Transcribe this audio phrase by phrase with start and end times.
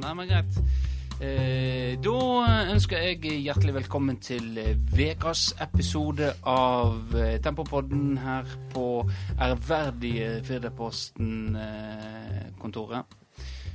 [0.00, 0.54] nei, men greit.
[1.20, 2.16] Eh, da
[2.72, 4.56] ønsker jeg hjertelig velkommen til
[4.96, 9.04] ukas episode av eh, Tempopodden her på
[9.36, 13.04] ærverdige Firdaposten-kontoret.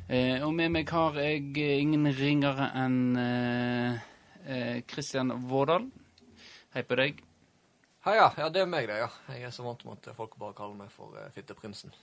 [0.09, 3.15] Eh, og med meg har jeg ingen ringere enn
[4.89, 5.87] Kristian eh, Vårdal.
[6.73, 7.21] Hei på deg.
[8.05, 8.27] Hei, ja.
[8.37, 8.49] ja.
[8.53, 8.99] Det er meg, det.
[9.01, 9.09] ja.
[9.33, 11.93] Jeg er så vant med at folk bare kaller meg for eh, Fitteprinsen.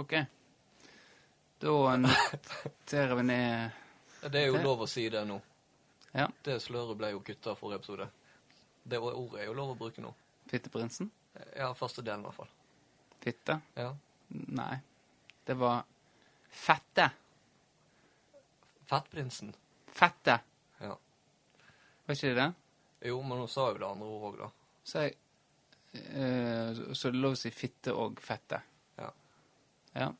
[0.00, 0.16] OK.
[1.60, 3.70] Da noterer vi ned
[4.32, 5.36] Det er jo lov å si det nå.
[6.16, 6.26] Ja.
[6.44, 8.06] Det sløret ble jo kutta forrige episode.
[8.82, 10.12] Det ordet er jo lov å bruke nå.
[10.48, 11.10] Fitteprinsen?
[11.56, 12.48] Ja, første delen i hvert fall.
[13.20, 13.58] Fitte?
[13.76, 13.90] Ja.
[14.56, 14.78] Nei.
[15.44, 15.84] Det var
[16.48, 17.10] fette.
[18.88, 19.52] Fettprinsen.
[19.86, 20.38] Fette.
[20.80, 20.96] Ja.
[22.06, 22.48] Var ikke det det?
[23.12, 24.50] Jo, men hun sa jo det andre ordet òg, da.
[24.84, 25.14] Så, jeg,
[25.92, 28.64] øh, så det er lov å si fitte og fette?
[28.98, 29.12] Ja.
[29.94, 30.10] Ja.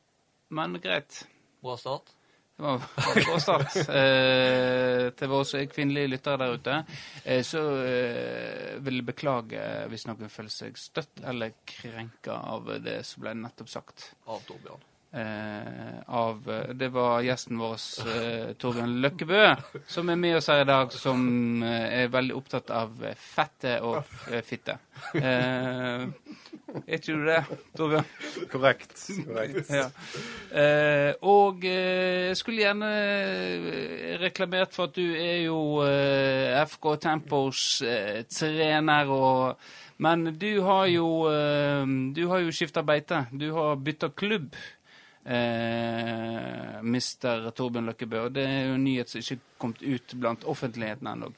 [0.51, 1.23] Men greit.
[1.63, 2.11] Bra start.
[2.57, 2.81] Det var
[3.25, 3.75] bra start.
[3.99, 6.75] eh, til våre kvinnelige lyttere der ute.
[7.23, 12.99] Eh, så eh, vil jeg beklage hvis noen føler seg støtt eller krenka av det
[13.07, 14.11] som ble nettopp sagt.
[14.27, 14.90] Av Torbjørn.
[15.13, 19.41] Eh, av Det var gjesten vår, eh, Torbjørn Løkkebø,
[19.87, 23.99] som er med oss her i dag, som eh, er veldig opptatt av fette og
[24.31, 24.77] eh, fitte.
[25.19, 26.05] Eh,
[26.85, 27.41] er ikke du det,
[27.75, 28.07] Torbjørn?
[28.53, 28.95] Korrekt.
[29.27, 29.73] korrekt.
[29.81, 29.89] Ja.
[30.55, 32.95] Eh, og jeg skulle gjerne
[34.23, 35.81] reklamert for at du er jo
[36.71, 37.69] FK Tempos
[38.31, 41.07] trener og men du har jo,
[42.15, 43.19] du har jo skifta beite.
[43.37, 44.55] Du har bytta klubb
[45.25, 48.25] eh, mister Torbjørn Løkkebø.
[48.27, 51.31] Og det er jo en nyhet som ikke er kommet ut blant offentligheten ennå.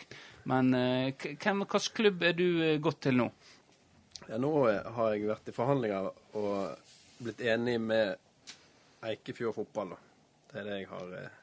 [0.50, 3.30] Men eh, hvem, hvilken klubb er du eh, gått til nå?
[4.28, 6.09] Ja, nå eh, har jeg vært i forhandlinger
[6.40, 6.90] og
[7.24, 8.18] blitt enig med
[9.03, 9.96] Eikefjord fotball.
[9.96, 10.02] Da.
[10.52, 11.40] Det er det jeg har eh.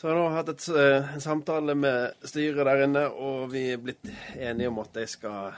[0.00, 3.82] Så jeg har nå hatt et, en samtale med styret der inne, og vi er
[3.84, 5.50] blitt enige om at jeg skal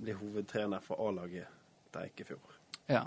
[0.00, 1.58] bli hovedtrener for A-laget
[1.92, 2.54] til Eikefjord.
[2.88, 3.02] Ja.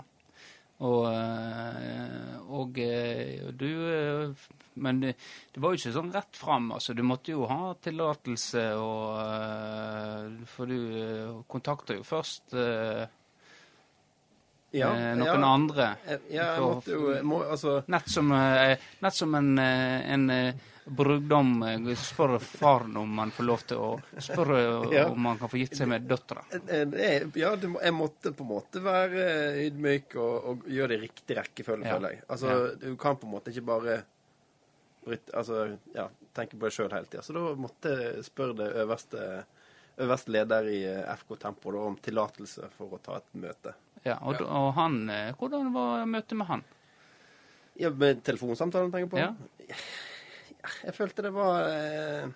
[0.82, 4.30] Og, og, og, eh, du eh,
[4.74, 5.12] Men det,
[5.54, 6.72] det, var jo ikke sånn rett fram.
[6.74, 12.56] Altså, du måtte jo ha tillatelse, og For du kontakta jo først
[14.74, 15.52] ja, noen ja.
[15.52, 15.88] andre.
[16.10, 17.76] Ja, jeg måtte jo må, altså.
[17.94, 20.26] Nett som, nett som en, en
[20.84, 21.62] brudgom
[21.96, 23.90] spør faren om han får lov til å
[24.20, 24.58] spørre
[24.92, 25.06] ja.
[25.08, 26.42] om han kan få gitt seg med døtra.
[26.52, 29.24] Ja, jeg måtte på en måte være
[29.64, 31.96] ydmyk og, og gjøre det i riktig rekkefølge, ja.
[31.96, 32.24] føler jeg.
[32.28, 32.58] Altså.
[32.82, 33.96] Du kan på en måte ikke bare
[35.32, 35.64] altså,
[35.94, 37.24] ja, tenke på deg sjøl hele tida.
[37.24, 39.26] Så da måtte jeg spørre det øverste,
[40.04, 43.74] øverste leder i eh, FK Tempo da, om tillatelse for å ta et møte.
[44.04, 46.64] Ja, og, og han, eh, Hvordan var møtet med han?
[47.80, 49.68] Ja, Med telefonsamtalen, tenker jeg på?
[49.68, 50.10] Ja.
[50.84, 52.28] Jeg følte det var eh,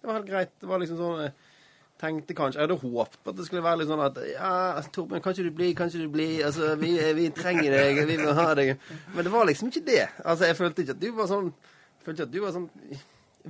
[0.00, 0.54] Det var helt greit.
[0.60, 1.50] Det var liksom sånn Jeg eh,
[2.02, 4.52] tenkte kanskje Jeg hadde håpet at det skulle være litt sånn at Ja,
[4.94, 8.18] Torbjørn, kan ikke du bli, kan ikke du bli Altså, vi, vi, trenger deg, vi
[8.20, 8.74] vil ha deg.
[9.14, 10.04] Men det var liksom ikke det.
[10.24, 12.70] Altså, jeg følte ikke at du var sånn Jeg følte ikke at du var sånn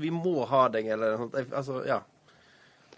[0.06, 1.54] Vi må ha deg, eller noe sånt.
[1.54, 2.00] Altså, ja.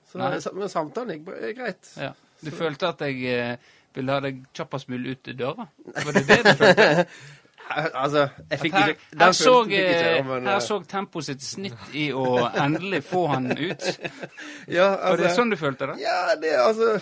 [0.06, 1.90] Så, men samtalen gikk greit.
[2.00, 2.12] Ja.
[2.40, 5.66] Du følte at jeg eh, ville ha deg kjappest mulig ut døra?
[5.96, 7.06] Var det det du følte?
[7.74, 13.02] Altså, jeg fikk her, ikke Her så, ikke, så Tempo sitt snitt i å endelig
[13.08, 13.86] få han ut.
[14.76, 15.96] Ja, altså, Var det sånn du følte det?
[16.04, 16.92] Ja, det altså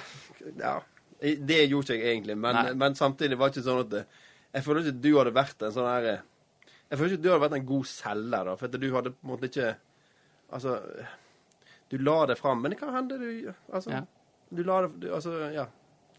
[0.60, 0.78] Ja.
[1.24, 4.02] Det gjorde ikke jeg egentlig, men, men samtidig var det ikke sånn at det,
[4.56, 7.30] Jeg føler ikke at du hadde vært en sånn her Jeg føler ikke at du
[7.30, 9.70] hadde vært en god selger, da, for at du hadde på en måte ikke
[10.54, 10.74] Altså
[11.92, 13.30] Du la det fram, men det kan hende du
[13.70, 14.02] Altså, ja.
[14.50, 15.68] du la det du, Altså, ja.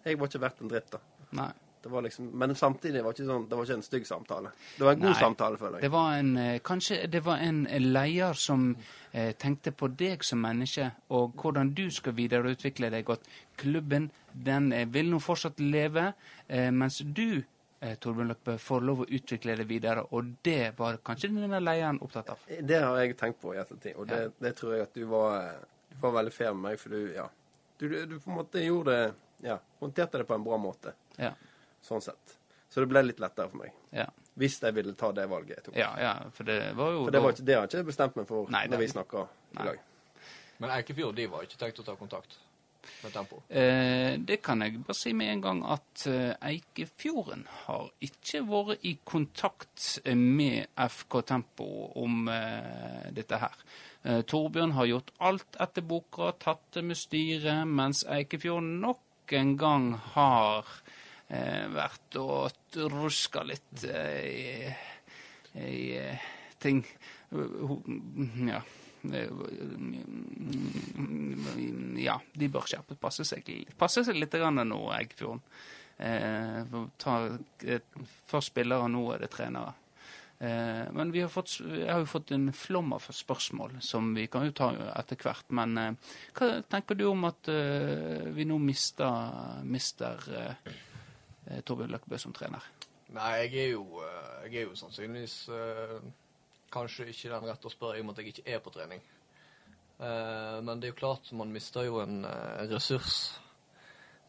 [0.05, 0.99] Jeg var ikke verdt en dritt, da.
[1.33, 1.51] Nei.
[1.85, 4.51] Det var liksom, men samtidig var det ikke sånn, det var ikke en stygg samtale.
[4.73, 5.83] Det var en god Nei, samtale, føler jeg.
[5.83, 7.59] Det var en, eh, kanskje det var en
[7.93, 8.63] leder som
[9.11, 13.29] eh, tenkte på deg som menneske, og hvordan du skal videreutvikle deg At
[13.61, 16.07] Klubben den eh, vil nå fortsatt leve,
[16.47, 20.09] eh, mens du eh, Torbjørn Løppe, får lov å utvikle det videre.
[20.09, 22.49] Og det var kanskje denne lederen opptatt av?
[22.49, 24.35] Det har jeg tenkt på i ettertid, og det, ja.
[24.41, 25.51] det, tror jeg at du var,
[25.93, 27.29] du var veldig fair med meg, for du, ja,
[27.77, 29.09] du, du på en måte gjorde det,
[29.53, 30.97] ja, håndterte det på en bra måte.
[31.21, 31.37] Ja
[31.85, 32.37] sånn sett.
[32.69, 33.75] Så det ble litt lettere for meg.
[33.95, 34.07] Ja.
[34.35, 35.77] Hvis jeg ville ta det valget jeg tok.
[35.79, 37.05] Ja, ja, for det var jo...
[37.05, 39.29] For det, var ikke, det har jeg ikke bestemt meg for Nei, når vi snakker
[39.55, 39.85] i dag.
[40.59, 42.35] Men Eikefjord de var ikke tenkt å ta kontakt
[43.03, 43.41] med Tempo?
[43.49, 48.85] Eh, det kan jeg bare si med en gang at uh, Eikefjorden har ikke vært
[48.85, 51.69] i kontakt med FK Tempo
[52.01, 53.65] om eh, dette her.
[54.03, 59.55] Eh, Torbjørn har gjort alt etter boka, tatt det med styret, mens Eikefjorden nok en
[59.57, 60.84] gang har eh,
[61.73, 64.73] vært og ruska litt eh, i,
[65.65, 66.25] i eh,
[66.61, 66.83] ting
[68.45, 68.63] Ja.
[72.01, 75.43] Ja, de bør skjerpe passe seg, passe seg litt nå, Eggfjorden.
[75.97, 77.13] Eh, ta,
[77.63, 77.79] eh,
[78.27, 79.75] først spillere, nå er det trenere.
[80.39, 84.25] Eh, men vi har, fått, vi har jo fått en flom av spørsmål som vi
[84.27, 85.47] kan jo ta etter hvert.
[85.55, 90.94] Men eh, hva tenker du om at eh, vi nå mister, mister eh, eh,
[91.65, 92.63] Torbjørn Løkkebø som trener?
[93.15, 95.97] Nei, jeg er jo, eh, jeg er jo sannsynligvis eh,
[96.73, 99.03] kanskje ikke den rette å spørre i og med at jeg ikke er på trening.
[99.99, 103.17] Eh, men det er jo klart, man mister jo en eh, ressurs.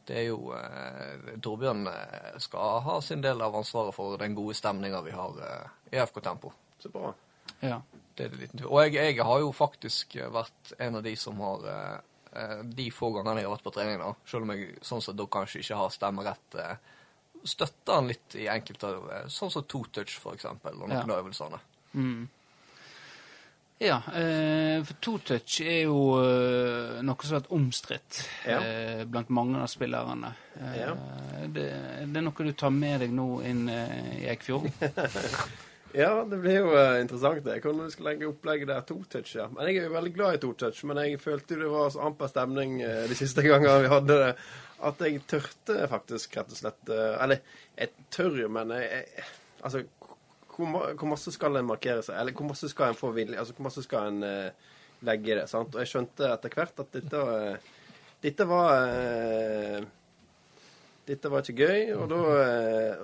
[0.06, 4.54] Det er jo eh, Torbjørn eh, skal ha sin del av ansvaret for den gode
[4.54, 6.52] stemninga vi har eh, i FK Tempo.
[6.78, 7.14] Så bra.
[7.64, 7.80] Ja.
[8.16, 8.68] Det er det liten tvil.
[8.70, 11.96] Og jeg, jeg har jo faktisk vært en av de som har eh,
[12.38, 15.18] eh, De få gangene jeg har vært på trening, da, selv om jeg sånn sett
[15.18, 16.94] da kanskje ikke har stemmerett, eh,
[17.46, 21.20] støtter han litt i enkelte eh, Sånn som two touch, for eksempel, og noen Ja.
[21.20, 21.58] øvelsene.
[21.94, 22.28] Mm.
[23.78, 28.60] Ja, eh, for two-touch er jo eh, noe som har vært omstridt Ja.
[28.64, 30.31] eh, blant mange av spillerne.
[30.56, 30.94] Eh, Ja.
[31.44, 31.66] det,
[32.08, 34.70] det er noe du tar med deg nå inn eh, i Eikfjord?
[35.96, 37.54] Ja, det blir jo eh, interessant det.
[37.64, 38.82] Hvordan du skal legge opplegget der.
[38.84, 39.46] To-touch, ja.
[39.49, 42.02] Men Jeg er jo veldig glad i to-touch, men jeg følte jo det var så
[42.04, 44.32] amper stemning eh, de siste gangene vi hadde det,
[44.84, 47.40] at jeg tørte faktisk rett og slett eh, Eller,
[47.78, 49.26] jeg tør jo, men jeg, jeg
[49.64, 49.82] Altså,
[50.56, 52.17] hvor, hvor masse skal en markere seg?
[52.20, 53.38] Eller hvor masse skal en få vilje?
[53.40, 54.75] Altså, hvor masse skal en uh,
[55.08, 55.46] legge i det?
[55.50, 55.75] sant?
[55.75, 57.88] Og jeg skjønte etter hvert at dette, uh,
[58.23, 59.88] dette var uh,
[61.08, 62.20] dette var ikke gøy, og da,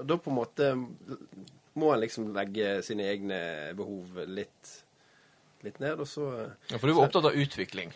[0.00, 0.70] og da på en måte
[1.78, 3.38] må en liksom legge sine egne
[3.78, 4.72] behov litt,
[5.62, 6.26] litt ned, og så
[6.70, 7.94] Ja, For du var opptatt av utvikling.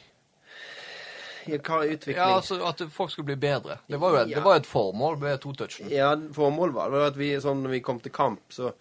[1.46, 2.16] Hva er utvikling?
[2.18, 3.78] Ja, altså At folk skulle bli bedre.
[3.86, 4.38] Det var jo et, Ja.
[4.40, 5.90] det var et formål med to-touchen.
[5.90, 8.72] Ja, formålet var var at vi, sånn, når vi kom til kamp, så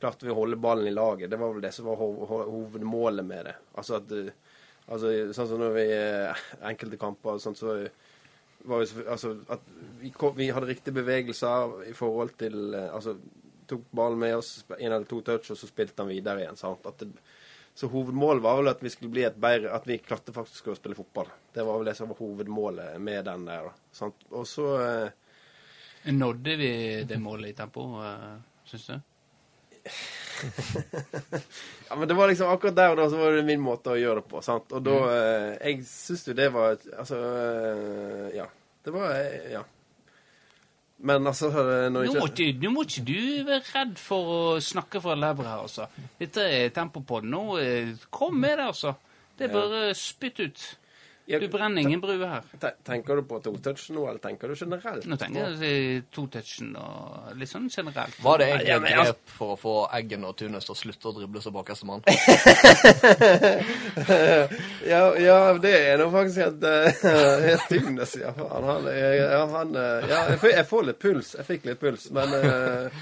[0.00, 1.30] klarte vi å holde ballen i laget.
[1.30, 3.54] Det var vel det som var ho ho hovedmålet med det.
[3.76, 4.30] Altså at eh,
[4.88, 7.74] altså, Sånn som når vi eh, Enkelte kamper og sånt, så
[8.64, 9.60] var vi Altså at
[10.00, 13.16] vi, kom, vi hadde riktige bevegelser i forhold til eh, Altså
[13.70, 16.56] tok ballen med oss, én eller to touch, og så spilte han videre igjen.
[16.58, 16.82] sant?
[16.90, 17.12] At det,
[17.80, 20.74] så hovedmålet var vel at vi skulle bli et bedre At vi klarte faktisk å
[20.76, 21.30] spille fotball.
[21.54, 23.70] Det var vel det som var hovedmålet med den der.
[23.96, 24.26] sant?
[24.36, 26.70] Og så eh, Nådde vi
[27.08, 28.36] det målet i tempo, eh,
[28.68, 29.00] syns du?
[31.88, 33.98] Ja, men det var liksom akkurat der og da så var det min måte å
[33.98, 34.40] gjøre det på.
[34.44, 34.72] sant?
[34.76, 38.46] Og da eh, Jeg syns jo det var Altså eh, Ja.
[38.84, 39.64] Det var eh, Ja.
[41.02, 41.48] Men altså
[41.92, 45.54] Nå ikke må, ikke, nå må ikke du være redd for å snakke fra levra
[45.54, 45.86] her, altså.
[46.18, 46.74] Dette er det
[47.24, 48.94] Nå, eh, kom med det, altså.
[49.38, 50.66] Det er bare spytt ut.
[51.30, 52.42] Ja, Du brenner ingen bruer her.
[52.86, 55.04] Tenker du på to-touchen nå, eller tenker du generelt?
[55.06, 58.16] Nå tenker jeg to-touchen og litt sånn generelt.
[58.24, 61.14] Var det egentlig et grep for å få Eggen og Tunes til å slutte å
[61.20, 62.02] drible som bakerste mann?
[64.90, 67.06] Ja, ja, det er nå faktisk helt, uh,
[67.44, 68.32] helt Tunes, ja.
[68.38, 71.32] Han, han, ja, han eh, Ja, jeg, får- jeg får litt puls.
[71.38, 73.00] Jeg fikk litt puls, men uh,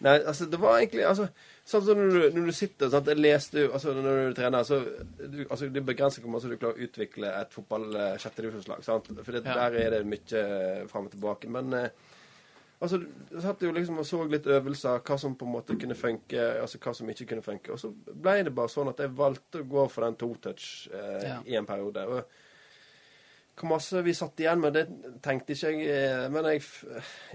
[0.00, 1.26] Nei, altså, det var egentlig altså,
[1.70, 4.80] Sånn som når du, når du sitter sant, Jeg leste altså, Når du trener, så
[5.20, 9.10] du, altså, Det begrenser hvor mye du klarer å utvikle et fotball-sjettedivisjonslag.
[9.24, 9.54] For det, Ja.
[9.68, 11.48] der er det mye eh, fram og tilbake.
[11.48, 11.90] Men eh,
[12.80, 15.92] Altså, du satt jo liksom og så litt øvelser, hva som på en måte kunne
[15.94, 17.74] funke, altså hva som ikke kunne funke.
[17.74, 21.26] Og så ble det bare sånn at jeg valgte å gå for den to-touch eh,
[21.28, 21.34] Ja.
[21.44, 22.06] i en periode.
[22.08, 22.24] Og
[23.60, 24.86] hvor masse vi satt igjen med, det
[25.20, 26.62] tenkte ikke jeg, eh, men jeg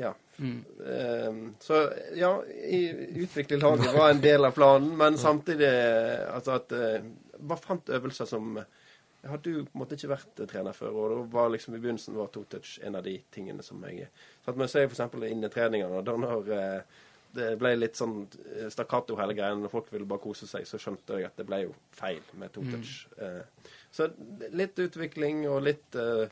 [0.01, 0.13] Ja.
[0.37, 0.57] Mm.
[0.83, 1.77] Eh, så
[2.19, 2.79] ja, i,
[3.23, 7.05] utvikle laget var en del av planen, men samtidig eh, altså at eh,
[7.39, 10.91] Bare fant øvelser som Jeg hadde jo på en måte ikke vært eh, trener før,
[10.99, 14.09] og da var liksom i begynnelsen var to-touch en av de tingene som jeg
[14.45, 15.01] satt med å ser f.eks.
[15.31, 16.99] innetreningene, og da når eh,
[17.35, 18.21] det ble litt sånn
[18.55, 21.47] eh, stakkato hele greia, når folk ville bare kose seg, så skjønte jeg at det
[21.49, 22.93] ble jo feil med to-touch.
[23.17, 23.71] Mm.
[23.91, 24.07] så
[24.55, 26.27] litt utvikling og litt eh,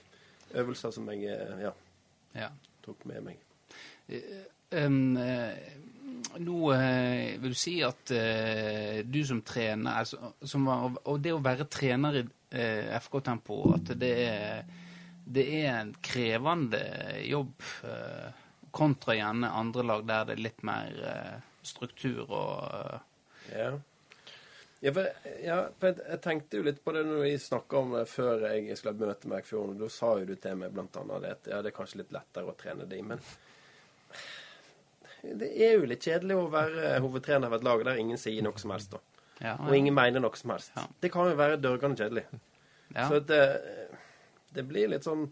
[0.62, 1.74] øvelser som jeg eh, ja,
[2.36, 2.52] Ja.
[2.86, 3.42] tok med meg.
[4.74, 5.18] Um,
[6.44, 8.10] nå eh, vil du si at
[9.06, 12.24] du som trener altså, som Og det å være trener i
[13.02, 14.66] FK Tempo, at det er,
[15.26, 16.82] det er en krevende
[17.26, 17.64] jobb
[18.74, 21.00] kontra gjerne andre lag der det er litt mer
[21.66, 23.02] struktur og
[23.54, 23.74] Ja.
[24.84, 25.06] Ja, for,
[25.44, 28.42] ja, for jeg, jeg tenkte jo litt på det når vi snakka om det før
[28.50, 31.48] jeg skulle møte møte i fjorden Da sa jo du til meg annet det at
[31.54, 33.22] ja, det er kanskje litt lettere å trene de, men
[35.24, 38.60] det er jo litt kjedelig å være hovedtrener av et lag der ingen sier noe
[38.60, 39.00] som helst, da.
[39.40, 40.74] ja, Og ingen mener noe som helst.
[40.76, 40.84] Ja.
[41.02, 42.26] Det kan jo være dørgende kjedelig.
[42.96, 43.08] ja.
[43.10, 43.44] Så det,
[44.54, 45.30] det blir litt sånn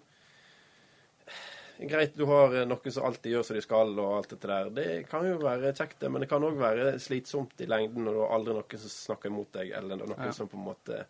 [1.81, 4.67] greit du har eh, noen som alltid gjør som de skal, og alt dette der.
[4.75, 8.17] Det kan jo være kjekt, det, men det kan òg være slitsomt i lengden når
[8.17, 10.31] du har aldri noen som snakker imot deg, eller noen Ja.
[10.35, 11.03] som på en måte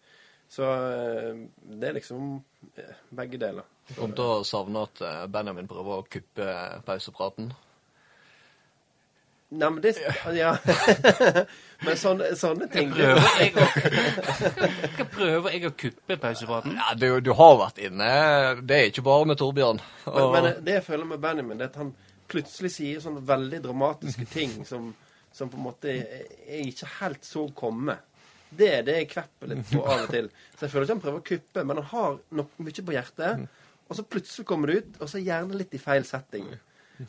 [0.51, 1.35] Så eh,
[1.79, 2.31] det er liksom
[2.75, 3.63] eh, begge deler.
[3.95, 6.47] Kommer til å savne at eh, Benjamin prøver å kuppe
[6.87, 7.51] pausepraten.
[9.51, 9.91] Nei, men det
[10.37, 10.53] Ja.
[11.85, 13.65] men sånne, sånne ting Jeg Prøver jeg å
[14.95, 16.77] Hva prøver jeg å kuppe pausepraten?
[16.79, 18.11] Ja, du, du har vært inne.
[18.63, 19.81] Det er ikke bare med Torbjørn.
[20.05, 21.91] Men, Og- men det jeg føler med Benjamin, det er at han
[22.31, 24.93] plutselig sier sånne veldig dramatiske ting som,
[25.35, 27.97] som på en måte jeg ikke helt så komme.
[28.55, 30.29] Det er det jeg kvepper litt på av og til.
[30.55, 33.43] Så jeg føler ikke han prøver å kuppe, men han har nok mye på hjertet.
[33.91, 36.47] Og så plutselig kommer det ut, og så gjerne litt i feil setting.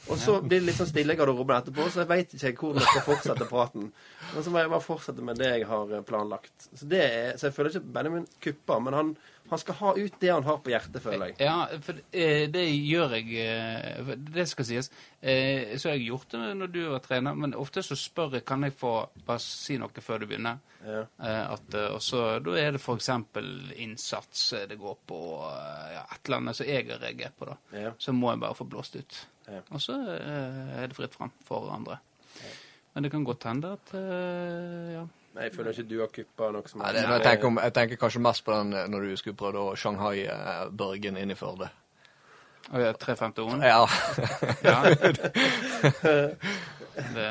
[0.08, 2.82] Og så blir det litt sånn stille i garderoben etterpå, så jeg veit ikke hvordan
[2.84, 3.90] jeg skal fortsette praten.
[4.32, 6.54] Men så må jeg bare fortsette med det jeg har eh, planlagt.
[6.70, 9.10] Så, det er, så jeg føler ikke Benjamin kupper, men han,
[9.50, 11.36] han skal ha ut det han har på hjertet, føler jeg.
[11.44, 14.88] Ja, for eh, det gjør jeg eh, Det skal sies.
[15.22, 18.64] Så har jeg gjort det når du var trener, men ofte så spør jeg kan
[18.66, 18.94] jeg få
[19.26, 20.62] bare si noe før du begynner.
[20.82, 21.04] Ja.
[21.52, 23.10] At, og så, Da er det f.eks.
[23.78, 25.20] innsats det går på,
[25.94, 27.52] ja, et eller annet som jeg har reagert på.
[27.52, 27.60] da.
[27.84, 27.92] Ja.
[28.02, 29.20] Så må jeg bare få blåst ut.
[29.48, 29.62] Ja.
[29.70, 31.98] Og så eh, er det fritt fram for andre.
[32.94, 35.04] Men det kan godt hende at eh, ja.
[35.32, 37.72] Nei, jeg føler ikke du har kuppa noe som Nei, det, jeg, tenker om, jeg
[37.78, 41.32] tenker kanskje mest på den eh, når du skulle prøvd å Shanghai eh, Børgen inn
[41.32, 41.70] i Førde.
[42.72, 43.64] Å ja, 350-orden?
[43.66, 43.86] Ja.
[44.62, 44.76] Ja.
[46.92, 47.26] Det,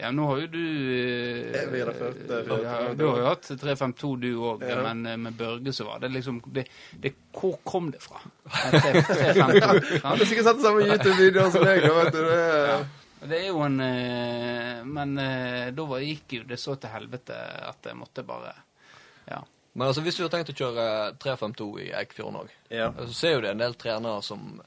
[0.00, 4.10] ja, nå har jo du eh, Vi har det ja, Du har jo hatt 352
[4.20, 4.82] du òg, Ja.
[4.84, 8.20] men eh, med Børge så var det liksom det, det, Hvor kom det fra?
[8.44, 10.00] 352.
[10.02, 11.82] Han har sikkert sett samme YouTube-videoer som deg.
[11.88, 12.22] vet du.
[12.28, 12.78] Det, Ja.
[13.26, 17.34] Det er jo en eh, Men eh, da var, gikk jo det så til helvete
[17.72, 18.52] at jeg måtte bare
[19.30, 19.40] Ja.
[19.72, 20.84] Men altså, hvis du har tenkt å kjøre
[21.20, 22.86] 352 i Eikfjorden òg, ja.
[22.96, 24.60] så ser jo det en del trenere som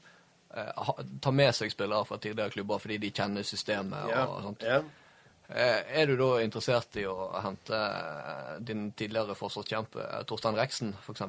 [1.22, 4.24] tar med seg spillere fra tidligere klubber fordi de kjenner systemet Ja.
[4.26, 4.62] og sånt.
[4.66, 4.80] ja.
[5.50, 10.92] Eh, Er du da interessert i å hente eh, din tidligere forsvarskjempe eh, Torstein Reksen,
[11.02, 11.22] f.eks.?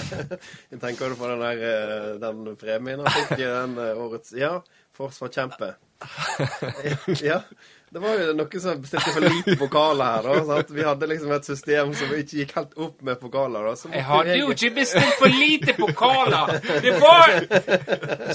[0.80, 4.54] Tenker du på den der eh, den premien han fikk den eh, årets Ja,
[4.96, 5.74] forsvarskjempe.
[7.20, 7.42] Ja.
[7.92, 10.44] Det var jo noen som bestilte for lite pokaler her.
[10.46, 10.58] da?
[10.70, 13.64] Vi hadde liksom et system som ikke gikk helt opp med pokaler.
[13.66, 13.72] da.
[13.80, 16.52] Så Jeg hadde jo ikke bestilt for lite pokaler!
[16.84, 17.34] Det var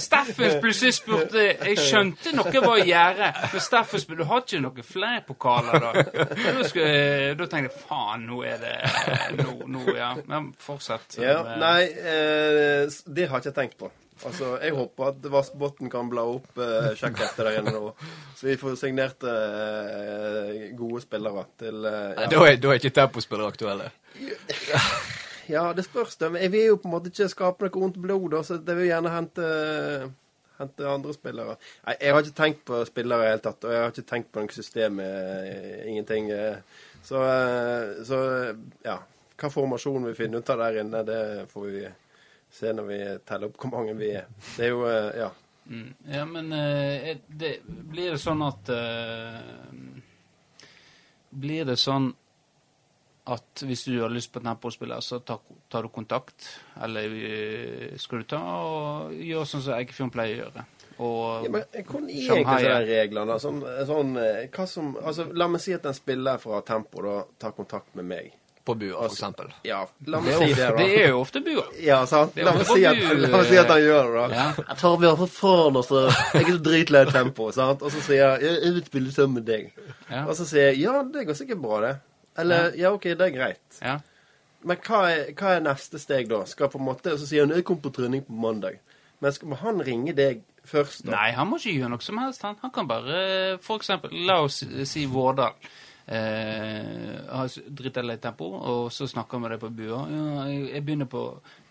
[0.04, 3.32] Steffen plutselig spurte Jeg skjønte noe var i gjære.
[3.54, 6.04] Men Steffen spurte du har ikke noe flere pokaler, da.
[6.04, 8.76] Da, skulle, da tenkte jeg faen, nå er det
[9.40, 10.12] Nå, nå ja.
[10.28, 11.16] Men fortsett.
[11.22, 13.92] Ja, med- nei, eh, det har jeg ikke tenkt på.
[14.24, 17.90] Altså, Jeg håper at Vassbotn kan bla opp eh, etter der igjen nå,
[18.40, 22.30] så vi får signert eh, gode spillere til eh, Nei.
[22.32, 23.90] Da er, da er ikke tempospillere aktuelle.
[25.48, 26.16] Ja, det spørs.
[26.18, 26.32] det.
[26.32, 28.78] Men Jeg vil jo på en måte ikke skape noe vondt blod, da, så jeg
[28.80, 29.50] vil gjerne hente,
[30.58, 31.58] hente andre spillere.
[31.86, 34.08] Nei, Jeg har ikke tenkt på spillere i det hele tatt, og jeg har ikke
[34.10, 35.00] tenkt på noe system.
[35.06, 36.32] eh, Ingenting.
[36.32, 36.58] eh.
[37.06, 38.22] Så, eh, så
[38.88, 38.98] ja.
[39.38, 41.86] Hva formasjon vi finner ut av der inne, det får vi
[42.56, 44.30] se når vi teller opp hvor mange vi er.
[44.56, 45.32] Det er jo eh, Ja.
[45.66, 45.94] Mm.
[46.14, 49.40] Ja, men eh, det, blir det sånn at eh,
[51.34, 52.12] Blir det sånn
[53.26, 55.40] at hvis du har lyst på tempospiller, så tar,
[55.74, 56.46] tar du kontakt?
[56.86, 57.10] Eller
[57.98, 60.66] skal du ta og gjøre sånn som Eggefjorden pleier å gjøre?
[61.02, 63.40] Og Ja, men Hvordan er egentlig de reglene?
[63.42, 64.14] Sånn, sånn,
[64.54, 68.06] hva som, altså, la meg si at en spiller fra Tempo da tar kontakt med
[68.14, 68.30] meg.
[68.66, 69.52] På Bua, for eksempel.
[69.68, 70.78] Ja, la meg si det, da.
[70.80, 71.68] det er jo ofte bua.
[71.86, 72.34] Ja, sant?
[72.42, 74.40] La meg, si at, la meg si at han gjør det, da.
[74.40, 74.48] Ja.
[75.04, 76.02] Meg for faen, altså.
[76.34, 77.86] Jeg er så dritlei av tempo, sant?
[77.86, 79.70] Og så sier jeg jeg jeg vil spille sammen med deg.
[80.10, 80.24] Ja.
[80.26, 81.94] Og så sier jeg ja, det går sikkert bra, det.
[82.42, 83.80] Eller ja, OK, det er greit.
[83.84, 84.00] ja.
[84.66, 86.42] Men hva er, hva er neste steg da?
[86.50, 88.80] Skal på en måte, Og så sier han jeg kom på trening på mandag.
[89.22, 91.14] Men skal han ringe deg først, da?
[91.14, 92.42] Nei, han må ikke gjøre noe som helst.
[92.48, 93.20] Han, han kan bare
[93.62, 95.54] For eksempel, la oss si Vårdal.
[96.06, 100.04] Eh, har litt tempo, og så snakker vi det på bua.
[100.12, 101.24] Ja, jeg, jeg begynner på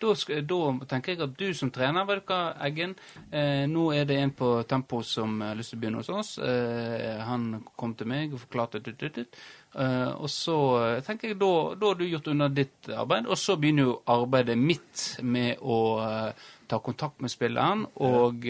[0.03, 0.59] da, skal, da
[0.91, 2.97] tenker jeg at du som trener, vet du hva, Eggen
[3.31, 6.33] eh, Nå er det en på tempo som har lyst til å begynne hos oss.
[6.43, 9.41] Eh, han kom til meg og forklarte det, dit, dit.
[9.75, 13.39] Eh, og så eh, tenker jeg da, da har du gjort unna ditt arbeid, og
[13.39, 18.47] så begynner jo arbeidet mitt med å eh, ta kontakt med spilleren og,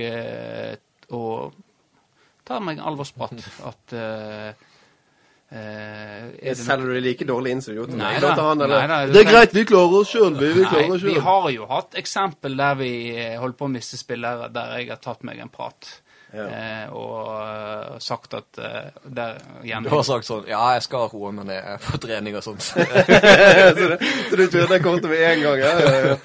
[1.13, 1.57] og
[2.49, 3.41] ta meg alvorsprat.
[3.71, 4.01] At
[5.55, 8.21] eh, eh, er Selger du det like dårlig inn som du gjorde til meg?
[9.15, 10.53] det er greit, vi klarer oss sjøl, vi.
[10.59, 14.01] Vi klarer Nei, vi har jo hatt eksempel der vi eh, holdt på å miste
[14.01, 15.93] spillere, der jeg har tatt meg en prat.
[16.35, 16.45] Ja.
[16.51, 21.31] Eh, og eh, sagt at eh, der Du har sagt sånn Ja, jeg skal roe
[21.37, 22.65] meg ned på trening og sånt.
[22.65, 24.01] så, det,
[24.33, 25.63] så du tror det kommer til med en gang?
[25.63, 26.17] Ja, ja, ja.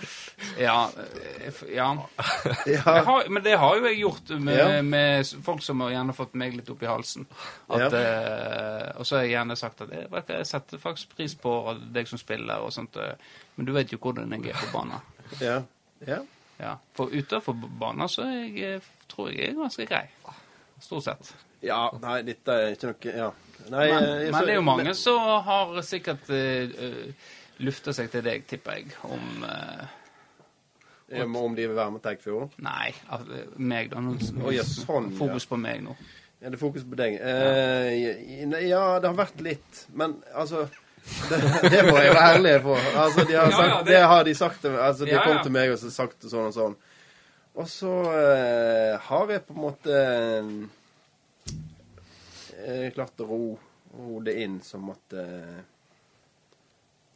[0.59, 0.89] Ja.
[0.97, 1.87] eh, ja.
[2.65, 2.83] Ja.
[2.85, 4.81] Det har, men det har jo jeg gjort med, Ja.
[4.81, 7.25] med folk som har gjerne fått meg litt opp i halsen.
[7.69, 11.15] At, eh, og så har jeg gjerne sagt at jeg, vet du, jeg setter faktisk
[11.17, 11.53] pris på
[11.93, 13.15] deg som spiller og sånt, eh,
[13.55, 15.01] men du vet jo hvordan jeg er på banen.
[15.41, 15.61] Ja.
[16.07, 16.21] ja.
[16.59, 16.73] Ja.
[16.97, 20.05] For utenfor banen så er jeg, eh, tror jeg jeg er ganske grei.
[20.81, 21.29] Stort sett.
[21.63, 23.29] Ja, nei, dette er ikke noe Ja.
[23.69, 27.11] Nei, Men, eh, men så- det er jo mange som har sikkert uh,
[27.59, 29.87] lufta seg til deg, tipper jeg, om eh, Ja,
[31.09, 32.51] Om de vil være med til Eikfjord?
[32.61, 34.01] Nei, eh, meg, da.
[34.03, 34.13] Nå,
[34.45, 35.95] oh, ja, sånn, fokus på meg nå.
[36.39, 37.17] Ja, det er fokus på deg.
[37.19, 37.95] Eh,
[38.69, 39.81] ja, det har vært litt.
[39.97, 40.67] Men altså
[41.29, 41.39] Det,
[41.71, 42.75] det må jeg være ærlig på.
[42.75, 43.93] Altså, de har sagt, ja, det...
[43.93, 44.65] det- har de sagt.
[44.69, 45.43] Altså, de Ja, har kommet ja.
[45.47, 46.75] til meg og så sagt sånn og sånn.
[47.59, 49.95] Og så eh, har jeg på en måte
[52.67, 53.41] eh, klart å ro,
[53.97, 55.59] ro det inn som at eh,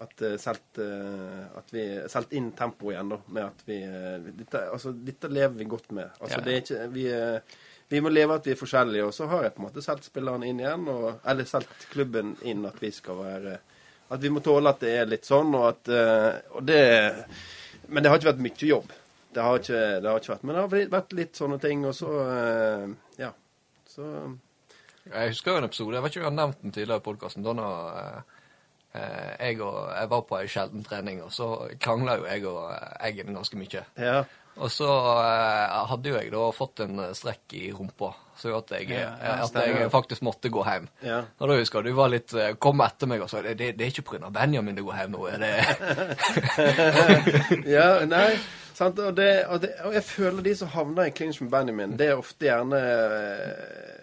[0.03, 4.31] at, eh, selt, eh, at vi Selt inn tempoet igjen, da, med at vi eh,
[4.39, 6.10] dette, altså, dette lever vi godt med.
[6.19, 7.05] Altså, Ja, det er ikke Vi,
[7.93, 10.07] vi må leve at vi er forskjellige, og så har jeg på en måte solgt
[10.10, 13.57] spillerne inn igjen, og, eller solgt klubben inn at vi skal være
[14.13, 15.89] At vi må tåle at det er litt sånn, og at
[16.53, 16.81] Og det
[17.88, 18.91] Men det har ikke vært mye jobb.
[19.33, 21.95] Det har ikke, det har ikke vært Men det har vært litt sånne ting, og
[21.98, 22.12] så
[23.19, 23.31] Ja.
[23.89, 24.05] Så
[25.05, 27.07] Jeg husker jo en episode, jeg vet ikke om jeg har nevnt den tidligere i
[27.07, 27.43] podkasten.
[27.43, 27.53] Da
[28.93, 31.50] jeg, og, jeg var på ei sjelden trening, og så
[31.81, 33.85] krangla jo jeg og eh, Eggen ganske mye.
[33.97, 34.23] Ja.
[34.62, 38.73] Og så eh, hadde jo jeg da fått en eh, strekk i rumpa, så at
[38.75, 40.85] jeg, Ja, ja, eh, at jeg faktisk måtte gå hjem.
[41.01, 41.23] Ja.
[41.39, 43.89] Og da husker du var litt eh, kom etter meg og sa det, det, er
[43.89, 44.29] ikke pga.
[44.33, 45.25] Benjamin du går hjem nå.
[45.31, 45.53] er det...
[47.75, 48.29] ja, nei,
[48.77, 51.97] sant, og, det, og, det, og jeg føler de som havner i clinch med Benjamin,
[51.97, 54.02] det er ofte gjerne eh,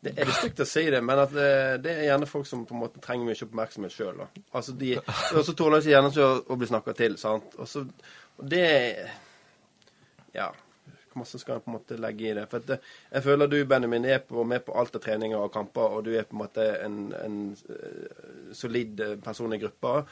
[0.00, 2.62] det Er det stygt å si det, men at eh, det er gjerne folk som
[2.66, 4.22] på en måte trenger mye oppmerksomhet sjøl.
[4.54, 7.16] Altså de, og så tåler de gjerne ikke å, å bli snakka til.
[7.18, 7.56] sant?
[7.58, 7.82] Og, så,
[8.38, 8.64] og det
[10.36, 10.52] Ja.
[11.08, 12.44] Hvor masse skal jeg på en måte legge i det?
[12.52, 12.76] For det,
[13.10, 16.12] jeg føler du, Benjamin, er på, med på alt av treninger og kamper, og du
[16.14, 17.38] er på en måte en, en
[17.74, 20.02] eh, solid eh, person i gruppa.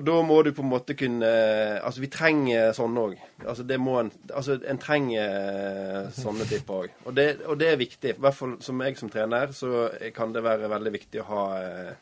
[0.00, 1.28] Og da må du på en måte kunne
[1.84, 3.16] Altså, vi trenger sånne òg.
[3.44, 6.94] Altså, det må en Altså, en trenger sånne typer òg.
[7.06, 8.14] Og, det- og det er viktig.
[8.16, 11.44] I hvert fall som jeg som trener, så kan det være veldig viktig å ha
[11.60, 11.92] eh,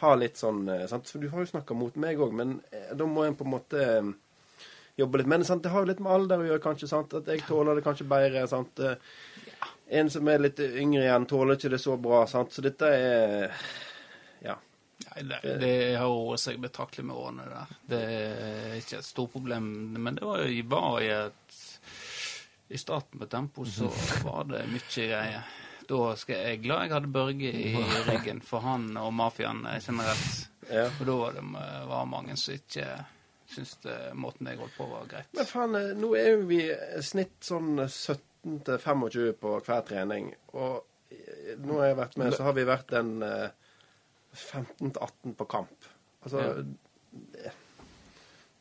[0.00, 1.08] Ha litt sånn eh, sant?
[1.08, 3.50] For du har jo snakka mot meg òg, men eh, da må en på en
[3.54, 4.10] måte eh,
[5.00, 5.26] jobbe litt.
[5.32, 5.62] Men sant?
[5.64, 6.88] det har jo litt med alder å gjøre, kanskje.
[6.90, 7.14] sant?
[7.16, 8.46] At jeg tåler det kanskje bedre.
[8.46, 8.78] sant?
[8.78, 8.94] Eh,
[9.88, 12.24] En som er litt yngre igjen, tåler ikke det så bra.
[12.26, 12.50] sant?
[12.52, 13.50] Så dette er
[14.44, 14.56] Ja.
[14.96, 17.74] Nei, det, det har roet seg betraktelig med årene der.
[17.90, 19.68] Det er ikke et stort problem,
[20.00, 21.58] men det var, var i et
[22.72, 23.90] I starten på Tempo så
[24.24, 25.50] var det mye greier.
[25.86, 27.74] Da skal jeg glad jeg hadde Børge i
[28.08, 30.48] ryggen, for han og mafiaen generelt.
[30.70, 30.88] ja.
[30.88, 31.44] Og da var det
[31.92, 32.88] var mange som ikke
[33.46, 35.28] syntes det, måten jeg holdt på, var greit.
[35.36, 36.60] Men faen, eh, nå er jo vi
[37.04, 40.32] snitt sånn 17 til 25 på hver trening.
[40.58, 40.82] Og
[41.14, 43.65] eh, nå har jeg vært med, så har vi vært en eh,
[44.36, 45.92] 15 til 18 på kamp.
[46.24, 46.52] Altså Ja.
[46.62, 47.52] det-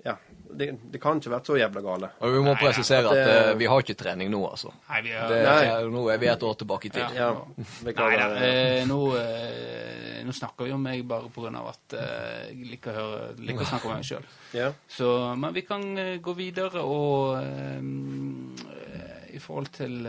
[0.06, 0.14] Ja.
[0.56, 2.10] Det, det kan ikke vært så jævla gale.
[2.22, 4.70] Og vi må Nei, presisere at at det- eh, vi har ikke trening nå, altså.
[4.90, 5.66] Nei, vi er, Det, Nei.
[5.90, 7.02] nå er vi et år tilbake i tid.
[7.16, 7.32] Ja.
[7.34, 7.34] Ja.
[7.58, 8.36] Nei Beklager.
[8.38, 12.96] eh, nå, eh, nå snakker vi om meg bare av at eh, jeg liker å,
[12.96, 14.24] høre, liker å snakke om meg sjøl.
[14.54, 14.72] Ja.
[15.36, 17.82] Men vi kan eh, gå videre og eh,
[19.36, 20.06] I forhold til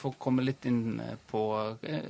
[0.00, 1.44] uh, For å komme litt inn på
[1.82, 2.04] eh,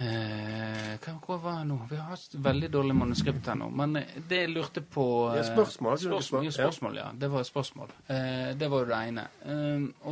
[0.00, 1.78] eh, hva, var det nå?
[1.90, 3.68] Vi har et veldig dårlig manuskript her nå.
[3.70, 7.18] Men eh, det jeg lurte på eh, Ja, spørsmål, spørsmål, Spørsmål, ja, ja.
[7.22, 7.94] Det var et spørsmål.
[8.06, 9.26] Eh, det var jo det ene.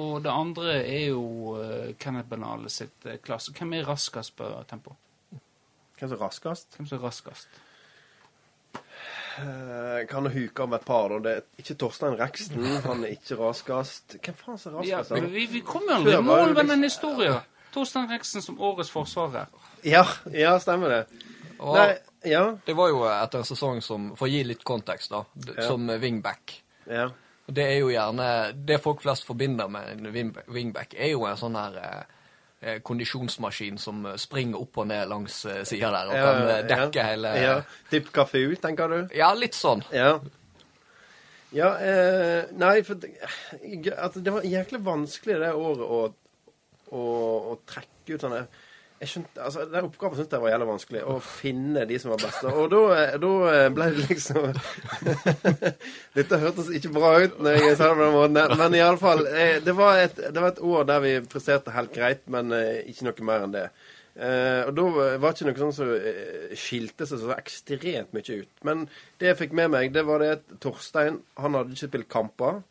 [0.00, 1.24] Og det andre er jo
[1.98, 3.54] Kenneth Banale sitt eh, klasse.
[3.56, 4.96] Hvem er raskest på tempo?
[5.98, 6.76] Hvem som er raskest?
[6.78, 7.63] Hvem som er raskest?
[9.38, 11.18] Eh, kan huke om et par, da.
[11.24, 12.64] Det er ikke Torstein Reksten.
[12.84, 14.16] Han er ikke raskest.
[14.22, 15.10] Hvem faen er raskest?
[15.16, 17.40] Ja, vi, vi kommer jo aldri i mål med liksom- den historien.
[17.74, 19.46] Torstein Reksten som årets forsvarer.
[19.84, 21.02] Ja, ja, stemmer det.
[21.58, 21.96] Og Nei,
[22.30, 22.44] ja.
[22.66, 25.24] det var jo etter en sesong som For å gi litt kontekst, da.
[25.56, 25.66] Ja.
[25.68, 26.60] Som wingback.
[26.86, 27.10] ja.
[27.46, 30.06] Det er jo gjerne Det folk flest forbinder med en
[30.48, 32.13] wingback, er jo en sånn her eh,
[32.84, 37.00] kondisjonsmaskin som eh, springer opp og ned langs eh, sida der og kan eh, dekke
[37.00, 37.06] ja.
[37.10, 37.54] hele Ja.
[37.90, 38.98] Typ ut, tenker du?
[39.16, 39.84] Ja, litt sånn.
[39.94, 40.18] Ja.
[41.54, 43.12] Ja, eh, nei, for det,
[43.94, 46.00] at det var jæklig vanskelig det året å,
[46.90, 47.02] å,
[47.52, 48.40] å trekke ut sånne
[49.04, 51.02] jeg skjønte, altså, Den oppgaven syntes jeg var jævlig vanskelig.
[51.06, 52.44] Å finne de som var best.
[52.50, 52.82] Og da,
[53.22, 53.32] da
[53.76, 54.48] ble det liksom
[56.18, 59.24] Dette hørtes ikke bra ut når jeg sa det på den måten, men iallfall
[59.64, 63.08] det, var et- det var et år der vi presterte helt greit, men eh, ikke
[63.08, 63.64] noe mer enn det.
[64.14, 68.38] Eh, og da var det ikke noe sånn som eh, skilte seg så ekstremt mye
[68.44, 68.52] ut.
[68.66, 68.84] Men
[69.18, 72.62] det jeg fikk med meg, det var det at Torstein han hadde ikke spilt kamper.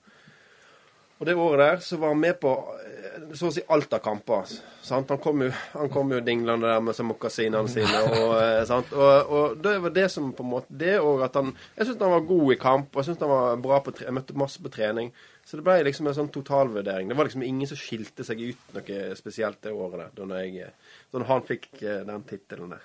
[1.23, 2.51] Og det året der så var han med på
[2.83, 4.49] eh, så å si alt av kamper.
[4.83, 5.13] Sant?
[5.13, 8.01] Han kom jo, han kom jo dinglende der med mokasinene sine.
[8.17, 8.91] Og, eh, sant?
[8.91, 12.03] Og, og det var det som på en måte Det og at han Jeg syntes
[12.03, 14.59] han var god i kamp, og jeg syntes han var bra på jeg møtte masse
[14.59, 15.13] på trening.
[15.47, 17.07] Så det ble liksom en sånn totalvurdering.
[17.07, 20.75] Det var liksom ingen som skilte seg ut noe spesielt det året der, da, jeg,
[21.15, 22.83] når han fikk eh, den tittelen der.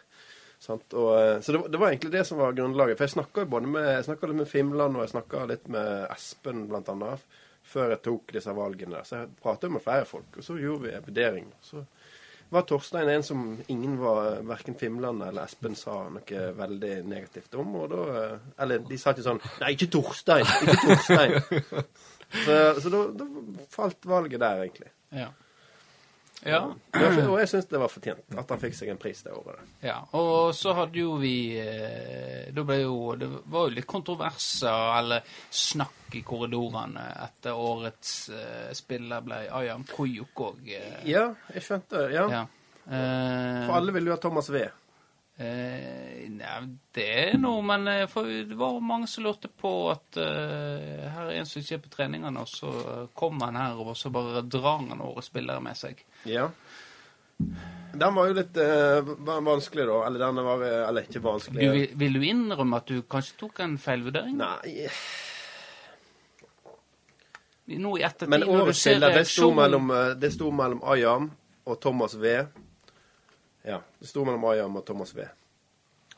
[0.62, 0.94] Sant?
[0.94, 2.98] Og, eh, så det, det var egentlig det som var grunnlaget.
[2.98, 6.07] For jeg snakka jo både med, jeg litt med Fimland, og jeg snakka litt med
[6.14, 9.02] Espen, blant annet, før jeg tok disse valgene.
[9.04, 11.50] Så jeg pratet med flere folk, og så gjorde vi en vurdering.
[11.64, 11.85] Så
[12.48, 17.74] var Torstein en som ingen var, verken Fimland eller Espen sa noe veldig negativt om.
[17.83, 20.48] Og da eh, Eller de sa ikke sånn Nei, ikke Torstein!
[20.64, 21.37] Ikke Torstein!
[22.28, 22.54] Så,
[22.85, 23.24] så da, da
[23.72, 24.90] falt valget der, egentlig.
[25.16, 25.31] Ja.
[26.46, 26.61] Ja.
[26.94, 29.59] Og jeg syns det var fortjent at han fikk seg en pris det året.
[29.83, 29.96] ja.
[30.14, 36.14] Og så hadde jo vi eh, ble jo Det var jo litt kontroverser eller snakk
[36.14, 40.62] i korridorene etter årets eh, spiller ble Ayam Koyuk òg.
[40.79, 42.14] Eh, Ja, jeg skjønte det.
[42.14, 42.29] Ja.
[42.31, 42.44] ja.
[42.88, 44.62] For alle ville jo ha Thomas V.
[45.38, 46.55] Eh, nei,
[46.90, 48.16] det er noe, men eh,
[48.48, 51.92] det var mange som lurte på at eh, her er en som ikke er på
[51.92, 52.72] treningene, og så
[53.14, 56.03] kommer han her, og så bare drar han over spillere med seg.
[56.27, 56.48] Ja.
[57.38, 60.03] Den var jo litt eh, vanskelig, da.
[60.09, 61.62] Eller den var Eller ikke vanskelig.
[61.62, 64.40] Du, vil, vil du innrømme at du kanskje tok en feilvurdering?
[64.42, 64.88] Nei.
[67.79, 71.31] Nå i ettertid, Men årets ser spiller, det sto mellom, det sto mellom Ayam
[71.68, 72.40] og Thomas V.
[73.68, 75.26] Ja, det sto mellom Ayam og Thomas V.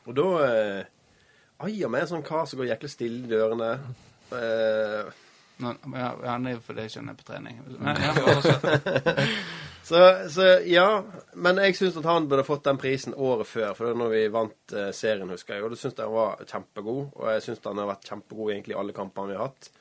[0.07, 0.85] Og da eh,
[1.61, 3.73] Ayam er en sånn kar som går jæklig stille i dørene.
[4.31, 5.11] Eh,
[5.61, 7.59] men, Ja, han er jo for det jeg skjønner på trening.
[7.83, 8.13] Men, ja,
[9.85, 9.99] så,
[10.31, 10.87] så ja.
[11.33, 14.13] Men jeg syns at han burde fått den prisen året før, for det var når
[14.15, 15.65] vi vant eh, serien, husker jeg.
[15.67, 17.03] Og da syns jeg han var kjempegod.
[17.13, 19.71] Og jeg syns han har vært kjempegod egentlig i alle kampene vi har hatt.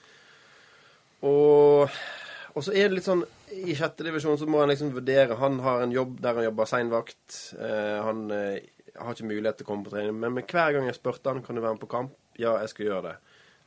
[1.30, 2.00] Og,
[2.52, 5.58] og så er det litt sånn I sjette divisjon så må han liksom vurdere Han
[5.64, 7.38] har en jobb der han jobber seinvakt.
[7.58, 8.62] Eh, han eh,
[8.96, 10.16] har ikke mulighet til å komme på trening.
[10.16, 12.72] Men, men hver gang jeg spurte han kan du være med på kamp, ja, jeg
[12.72, 13.16] skal gjøre det.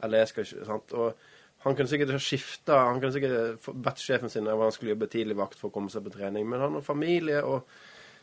[0.04, 0.96] Eller jeg skal ikke sant?
[0.98, 1.30] Og
[1.64, 5.38] han kunne sikkert skifta Han kunne sikkert bedt sjefen sin om han skulle jobbe tidlig
[5.40, 7.70] vakt for å komme seg på trening, men han har familie og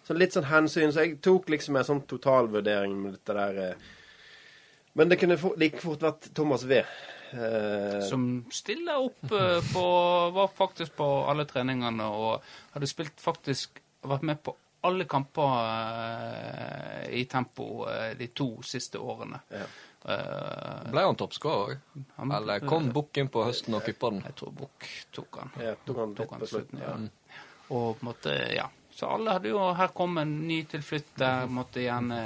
[0.05, 0.93] så litt sånn hensyn.
[0.93, 3.59] Så jeg tok liksom en sånn totalvurdering med dette der.
[3.71, 3.97] eh.
[4.97, 6.81] Men det kunne like fort vært Thomas V.
[7.31, 9.85] Eh, som stilla opp eh, på
[10.35, 14.57] Var faktisk på alle treningene og hadde spilt faktisk Vært med på
[14.89, 17.85] alle kamper eh, i tempo
[18.17, 19.37] de to siste årene.
[19.53, 19.67] Ja.
[20.01, 21.75] Uh, Ble han toppskårer?
[21.85, 22.31] òg?
[22.39, 24.23] Eller kom Bukk inn på høsten og pippa den?
[24.25, 25.53] Jeg tror Bukk tok han.
[25.61, 27.43] Ja, tok han tok han på til slutten, slutten, ja.
[27.69, 28.65] Og på en måte, ja.
[29.01, 31.47] Så alle hadde jo Her kom en ny tilflytter.
[31.49, 32.19] måtte gjerne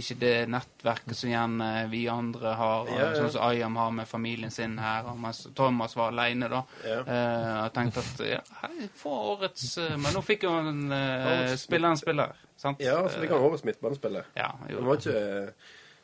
[0.00, 3.10] Ikke det nettverket som gjerne vi andre har, Ja, ja.
[3.18, 6.62] sånn som Ayam har med familien sin her, mens Thomas var aleine, da.
[6.86, 6.98] Ja.
[7.04, 8.40] Eh, og tenkte at ja,
[8.96, 12.80] få årets eh, Men nå fikk jo en eh, spille en spiller, sant?
[12.80, 14.30] Ja, så fikk han årets midtbanespiller.
[14.38, 14.80] Ja, jo.
[14.80, 15.52] Det var ikke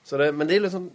[0.05, 0.91] så det, Men det er litt sånn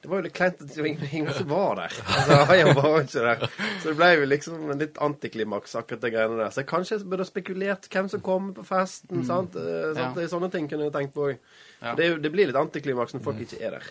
[0.00, 1.96] Det var jo litt kleint at ingen ingen som var der.
[2.08, 3.42] Altså, Hayan var jo ikke der.
[3.82, 6.54] Så det ble jo liksom en litt antiklimaks, akkurat det greiene der.
[6.54, 9.24] Så jeg kanskje burde spekulert hvem som kommer på festen.
[9.28, 9.58] sant?
[9.60, 10.20] Eh, sant?
[10.22, 10.30] Ja.
[10.32, 11.42] Sånne ting kunne jeg tenkt på òg.
[11.82, 11.92] Ja.
[11.98, 13.90] Det, det blir litt antiklimaks når folk ikke er der.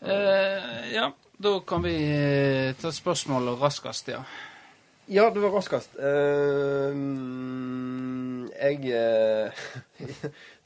[0.00, 1.10] Eh, ja,
[1.44, 4.24] da kan vi eh, ta spørsmålet raskest, ja.
[5.10, 5.96] Ja, det var raskest.
[5.98, 6.94] Uh,
[8.60, 8.78] jeg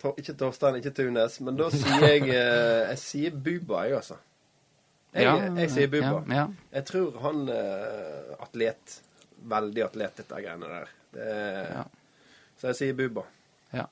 [0.04, 4.18] uh, Ikke Torstein, ikke Tunes, men da sier jeg uh, Jeg sier Buba, jeg, altså.
[5.14, 6.20] Jeg, Ja, jeg sier Buba.
[6.28, 6.46] Ja, ja.
[6.74, 8.96] Jeg tror han eh, atlet
[9.54, 10.92] Veldig atlet, dette greiene der.
[11.14, 11.28] Det,
[11.70, 11.84] Ja.
[12.58, 13.22] Så jeg sier Buba.
[13.72, 13.84] ja.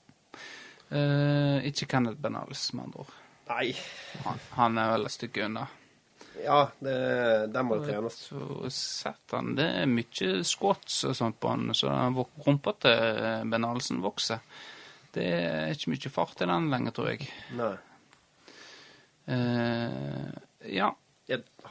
[1.65, 3.13] Ikke Kenneth Benales, med andre ord.
[3.49, 3.69] Nei.
[4.27, 5.65] Han, han er vel et stykke unna.
[6.41, 6.95] Ja, det,
[7.53, 8.17] den må trenes.
[8.31, 11.93] Så sett han, Det er mye squats og sånt på han, så
[12.47, 14.43] rumpa til Benalsen vokser.
[15.13, 17.29] Det er ikke mye fart i den lenger, tror jeg.
[17.59, 17.75] Nei.
[19.29, 20.33] Uh,
[20.73, 20.91] ja.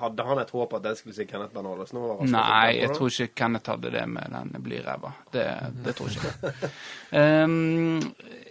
[0.02, 3.36] Hadde han et håp at den skulle si Kenneth Ben Nå Nei, jeg tror ikke
[3.44, 5.12] Kenneth hadde det med den blyræva.
[5.34, 5.46] Det,
[5.86, 6.72] det tror jeg ikke.
[7.12, 8.00] um,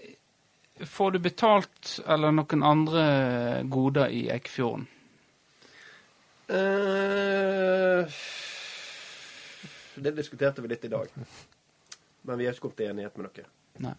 [0.94, 3.05] får du betalt eller noen andre
[3.73, 4.87] goder i Eikfjorden?
[6.51, 8.19] Eh,
[9.95, 11.09] Det diskuterte vi litt i dag.
[12.23, 13.45] Men vi har ikke kommet til enighet med noe.
[13.85, 13.97] Nei.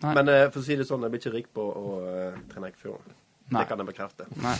[0.00, 0.12] Nei.
[0.14, 2.70] Men eh, for å si det sånn, jeg blir ikke rik på å uh, trene
[2.70, 3.16] Eikfjorden.
[3.50, 4.26] Det kan jeg bekrefte.
[4.42, 4.56] Nei.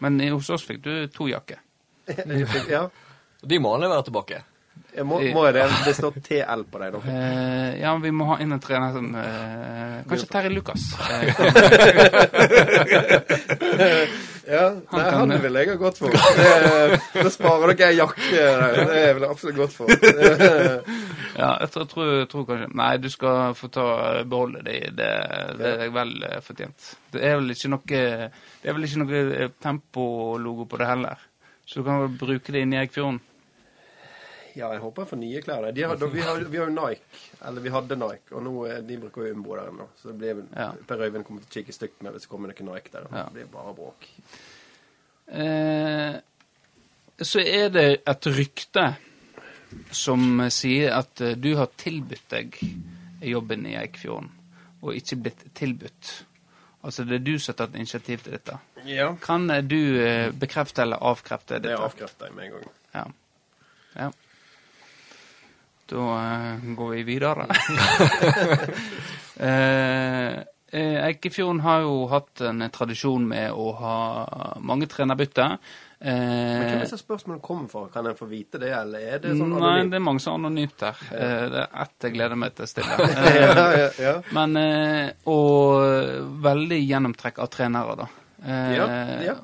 [0.00, 1.60] Men hos oss fikk du to jakker.
[2.74, 2.86] ja.
[3.40, 4.40] De må han være tilbake.
[4.96, 5.66] Jeg må, må jeg det?
[5.86, 7.00] Det står TL på deg, da.
[7.14, 10.90] Eh, ja, vi må ha inn en trener som eh, Kanskje Terje Lukas.
[13.80, 14.08] Eh,
[14.50, 16.10] Ja, nei, han ville jeg ha gått for.
[16.10, 18.24] Det, da sparer dere ei jakke.
[18.32, 19.92] Det er vel absolutt gått for.
[21.40, 23.86] ja, jeg tror, tror, tror kanskje Nei, du skal få ta
[24.26, 24.80] beholde det.
[24.98, 25.10] Det,
[25.60, 26.90] det er vel eh, fortjent.
[27.14, 31.26] Det er vel ikke noe Det er vel ikke noe eh, tempologo på det heller.
[31.62, 33.20] Så du kan vel bruke det inni Eikfjorden.
[34.54, 35.66] Ja, jeg håper jeg får nye klær.
[35.74, 38.80] De har, vi, har, vi har jo Nike, eller vi hadde Nike, og nå er,
[38.86, 39.90] de bruker jo Umbo der ennå.
[40.00, 40.70] Så det blir, Ja.
[40.86, 43.06] Per Øyvind kommer til å kikke stygt med det kommer noe Nike der.
[43.10, 44.08] Det blir bare bråk.
[45.30, 46.16] Eh,
[47.20, 48.86] så er det et rykte
[49.94, 52.58] som sier at eh, du har tilbudt deg
[53.20, 54.30] jobben i Eikfjorden,
[54.80, 56.12] og ikke blitt tilbudt.
[56.80, 58.56] Altså det er du som har tatt initiativ til dette.
[58.88, 59.10] Ja.
[59.22, 61.68] Kan eh, du eh, bekrefte eller avkrefte dette?
[61.68, 62.70] Det avkrefter jeg med en gang.
[62.94, 63.04] Ja.
[63.98, 64.10] ja.
[65.90, 67.46] Da eh, går vi videre.
[69.36, 70.38] eh,
[70.70, 73.94] eh, Eikefjorden har jo hatt en tradisjon med å ha
[74.62, 75.56] mange trenerbytter.
[75.56, 77.82] Men hvem Eh, er disse spørsmålene kommer fra?
[77.92, 80.38] Kan jeg få vite det, eller er det sånn Nei, det er mange som er
[80.38, 81.02] anonymt her.
[81.12, 82.96] Eh, det er ett jeg gleder meg til å stille.
[83.04, 84.14] Eh, ja, ja, ja.
[84.32, 88.08] Men eh, Og veldig gjennomtrekk av trenere, da.
[88.46, 88.88] Eh, Ja,
[89.26, 89.36] ja.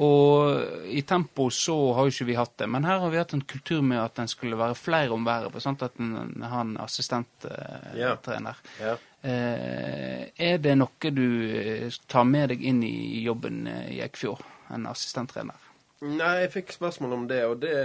[0.00, 2.68] Og i tempo så har jo ikke vi hatt det.
[2.72, 5.58] Men her har vi hatt en kultur med at den skulle være flere om været.
[5.62, 5.82] Sant?
[5.84, 8.62] At en har en assistenttrener.
[8.80, 8.98] ja.
[9.22, 14.42] Eh, er det noe du eh, tar med deg inn i jobben eh, i Eikfjord?
[14.74, 15.68] En assistenttrener?
[16.02, 17.76] Nei, jeg fikk spørsmål om det, og det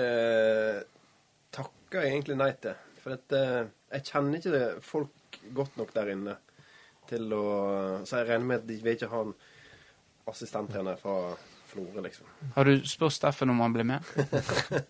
[1.54, 2.80] takker jeg egentlig nei til.
[3.04, 6.40] For at, eh, jeg kjenner ikke det folk godt nok der inne
[7.08, 7.44] til å
[8.04, 9.38] Så jeg regner med at de vil ikke ha en
[10.28, 12.26] assistenttrener fra Florø, liksom.
[12.56, 14.04] Har du spurt Steffen om han blir med?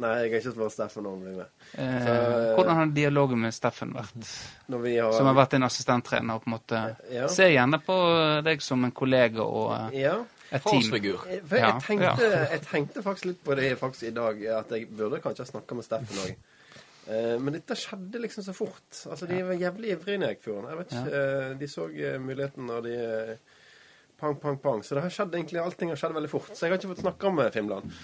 [0.00, 1.46] Nei, jeg har ikke spurt Steffen om han blir med.
[1.74, 4.30] Eh, Så- hvordan har dialogen med Steffen vært?
[4.68, 6.38] Når vi har, Som har vært din assistenttrener.
[6.38, 7.26] på en måte Ja.
[7.28, 10.24] Ser gjerne på deg som en kollega og eh, Ja.
[10.52, 10.82] et team.
[10.82, 11.18] Farsfigur.
[11.46, 14.88] For jeg, Ja, tenkte, jeg tenkte faktisk litt på det faktisk i dag, at jeg
[14.96, 16.36] burde kanskje ha snakka med Steffen òg.
[17.06, 19.06] Eh, men dette skjedde liksom så fort.
[19.10, 20.68] Altså, De var jævlig ivrige i Eikfjorden.
[20.70, 21.54] Jeg vet ikke, ja.
[21.54, 23.36] De så eh, muligheten, og de eh,
[24.20, 24.82] Pang, pang, pang.
[24.86, 26.52] Så det har skjedd egentlig, allting har skjedd veldig fort.
[26.54, 27.96] Så jeg har ikke fått snakka med Fimland.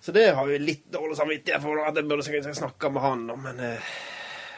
[0.00, 3.26] Så det har jeg litt dårlig samvittighet for, at jeg burde sikkert snakka med han,
[3.34, 3.90] om, men eh,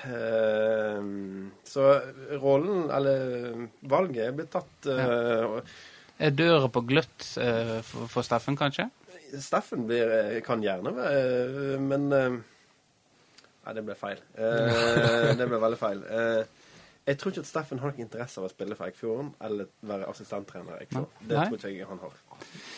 [0.07, 1.01] eh,
[1.67, 1.89] Så
[2.39, 5.59] rollen, eller valget, er blitt tatt eh,
[6.23, 8.87] Er døra på gløtt eh, for, for Steffen, kanskje?
[9.43, 12.41] Steffen blir, eh, kan gjerne være Men eh,
[13.63, 14.19] Nei, det ble feil.
[14.35, 16.01] Eh, det ble veldig feil.
[16.03, 16.62] Eh,
[17.07, 20.07] jeg tror ikke at Steffen har noen interesse av å spille for Eikfjorden eller være
[20.11, 21.09] assistenttrener i Eikfjord.
[21.27, 21.47] Det Nei.
[21.49, 22.13] tror ikke jeg han har.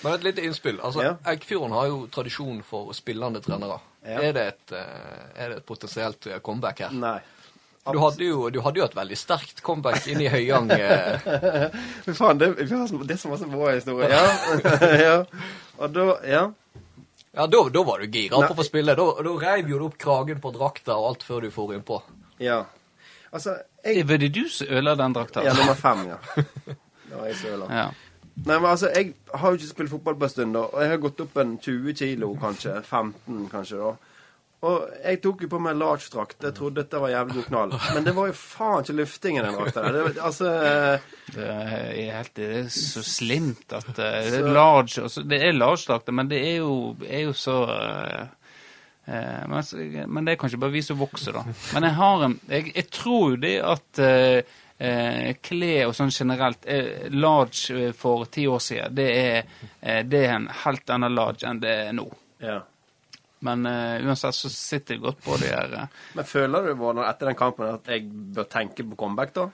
[0.03, 0.79] Men et lite innspill.
[0.81, 1.15] Altså, Ja.
[1.33, 3.81] Eikfjorden har jo tradisjon for spillende trenere.
[4.05, 4.21] Ja.
[4.23, 6.91] Er, det et, eh, er det et potensielt eh, comeback her?
[6.97, 7.19] Nei.
[7.85, 10.69] Du hadde, jo, du hadde jo et veldig sterkt comeback inn i Høyang.
[10.73, 11.75] Men
[12.07, 14.09] Fy faen, det, vi har det er så masse bra historier.
[14.09, 14.23] Ja.
[15.09, 15.17] ja.
[15.77, 16.45] Og da Ja.
[17.35, 18.95] Ja, da, da var du gira på å få spille.
[18.95, 22.01] Da, da reiv jo du opp kragen på drakta og alt før du får innpå.
[22.39, 22.63] ja.
[23.35, 25.45] Altså, jeg Var det du som ødela den drakta?
[25.45, 26.19] Ja, nummer fem, ja.
[27.09, 27.69] Det var jeg som ødela.
[27.71, 27.87] Ja.
[28.35, 30.65] Nei, men altså, jeg har jo ikke spilt fotball på en stund, da.
[30.67, 32.81] Og jeg har gått opp en 20 kilo, kanskje.
[32.83, 34.15] 15, kanskje, da.
[34.65, 36.39] Og jeg tok jo på meg large-drakt.
[36.47, 37.75] Jeg trodde dette var jævlig god knall.
[37.95, 39.99] Men det var jo faen ikke lufting i den drakta der.
[39.99, 40.53] Det, altså
[41.35, 45.57] Det er, helt, det er så slimt at eh, det er large altså, Det er
[45.57, 48.27] large-drakter, men det er jo, er jo så eh, eh,
[49.07, 51.43] men, altså, det er kanskje bare vi som vokser, da.
[51.75, 56.13] Men jeg har en Jeg, jeg tror jo det at eh, eh, klær og sånn
[56.15, 60.95] generelt eh, Large eh, for ti år siden, det er, eh, det er en helt
[60.97, 62.07] annen large enn det er nå.
[62.45, 62.61] Ja.
[63.45, 67.05] Men eh, uansett så sitter jeg godt på det her eh, Men føler du Vårdal,
[67.11, 69.51] etter den kampen at jeg bør tenke på comeback, da?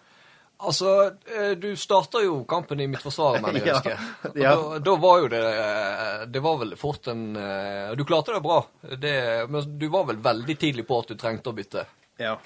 [0.61, 0.91] Altså,
[1.37, 4.35] eh, du starta jo kampen i mitt forsvar, mener jeg Ja, husker.
[4.37, 4.53] Ja.
[4.57, 8.43] Da, da var jo det eh, Det var vel fort en eh, Du klarte det
[8.45, 8.59] bra,
[9.01, 9.15] det,
[9.49, 11.87] men du var vel veldig tidlig på at du trengte å bytte.
[12.21, 12.37] Ja.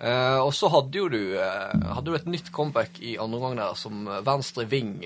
[0.00, 3.74] Eh, og så hadde jo du Hadde du et nytt comeback i andre omgang der
[3.78, 5.00] som venstre ving.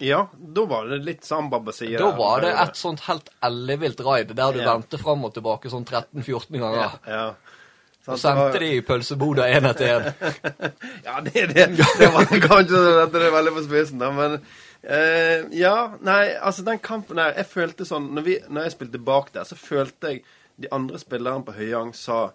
[0.00, 1.98] Ja, da var det litt samba på sida.
[2.00, 4.70] Da var det et sånt helt ellevilt raid der du Ja.
[4.72, 6.94] vendte fram og tilbake sånn 13-14 ganger.
[7.04, 7.16] Ja.
[7.16, 7.56] ja.
[8.00, 10.06] Sant, Og sendte var- de i pølseboda én etter én.
[11.06, 11.66] Ja, det det.
[11.76, 14.38] Det var kanskje dette er veldig på spissen, da, men
[14.82, 18.98] eh, Ja, nei, altså den kampen der Jeg følte sånn Når, vi, når jeg spilte
[19.04, 20.22] bak der, så følte jeg
[20.60, 22.30] de andre spillerne på Høyang sa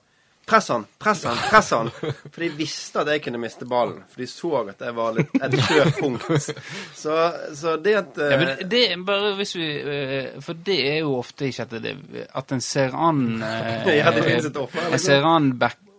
[0.46, 1.90] Press han, press han, press han.
[1.90, 4.04] For de visste at jeg kunne miste ballen.
[4.12, 6.52] For de så at jeg var litt et skjørt punkt.
[6.94, 7.16] Så,
[7.58, 11.50] så det at Ja, men det bare hvis vi uh, For det er jo ofte
[11.50, 11.96] ikke at, det,
[12.30, 15.52] at en ser an uh, Ja, det finnes et offer, En ser an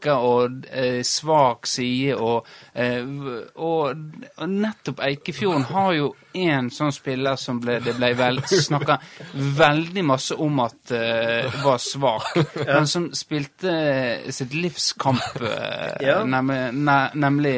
[0.06, 3.04] backer og eh, svak side og, eh,
[3.56, 3.96] og
[4.36, 8.98] Og nettopp Eikefjorden har jo én sånn spiller som ble, det ble vel snakka
[9.56, 13.72] veldig masse om at eh, var svak, men som spilte
[14.30, 16.18] sitt livskamp, eh, Ja.
[16.24, 17.56] nemlig, ne, nemlig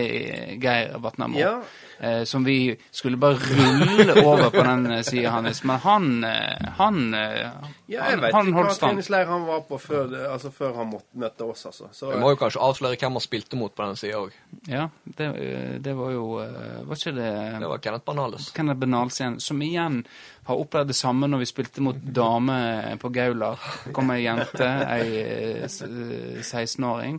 [0.62, 1.38] Geir Vatnamo.
[1.38, 1.56] Ja.
[2.00, 5.64] Eh, som vi skulle bare rulle over på den eh, sida hans.
[5.66, 7.50] Men han han, Han, eh,
[7.90, 9.00] Ja, jeg vet han holdt stand.
[9.26, 11.88] han var på før, altså, før han møtte oss, altså.
[11.92, 14.30] Så, Vi må jo kanskje avsløre hvem han spilte mot på den sida òg.
[14.68, 17.32] Ja, det, eh, det var jo eh, Var ikke det
[17.64, 18.50] Det var Kenneth Banales.
[18.54, 20.04] Kenneth Benalsien, som igjen
[20.48, 23.56] har opplevd det samme når vi spilte mot dame på Gaula.
[23.92, 27.18] Kom ei jente, ei eh, s- eh, 16-åring,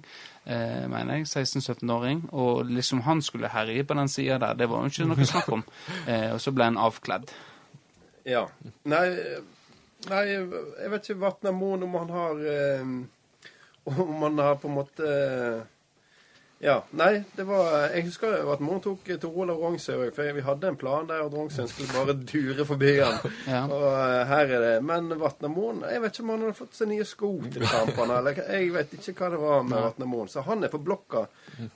[0.50, 1.30] eh, mener jeg.
[1.30, 2.26] 16-17-åring.
[2.34, 4.58] Og liksom han skulle herje på den sida der.
[4.60, 5.64] Det var jo ikke noe snakk om.
[6.08, 7.32] Eh, og så ble han avkledd.
[8.28, 8.46] Ja.
[8.90, 9.06] Nei,
[10.10, 12.92] nei, jeg vet ikke Vatna Moen om han har eh,
[13.90, 15.62] Om han har på en måte eh,
[16.60, 16.84] Ja.
[16.92, 20.44] Nei, det var Jeg husker jo at Moen tok Tor Olav Rongsø òg, for vi
[20.44, 23.16] hadde en plan der at Rongsø skulle bare dure forbi han.
[23.48, 23.62] Ja.
[23.64, 26.92] Og eh, her er det Men Vatnamoen Jeg vet ikke om han hadde fått seg
[26.92, 30.32] nye sko til kampene, eller jeg vet ikke hva det var med Vatnamoen.
[30.32, 31.26] Så han er på blokka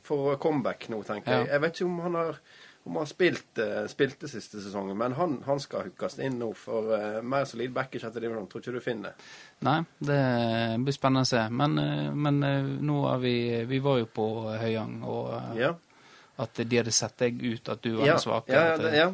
[0.04, 1.50] for comeback nå, tenker jeg.
[1.54, 2.44] Jeg vet ikke om han har
[2.86, 6.90] om han har spilt, spilte siste sesongen, men han, han skal hookes inn nå for
[6.92, 8.48] uh, mer solid back i sjette divisjon.
[8.52, 9.28] Tror ikke du finner det.
[9.64, 10.18] Nei, det
[10.84, 11.46] blir spennende å se.
[11.50, 13.34] Men, eh, men eh, nå er vi
[13.72, 14.26] Vi var jo på
[14.60, 15.72] Høyang, og Ja.
[16.44, 18.52] at de hadde sett deg ut, at du var Ja, den svake.
[18.52, 19.08] ja, det, det- ja.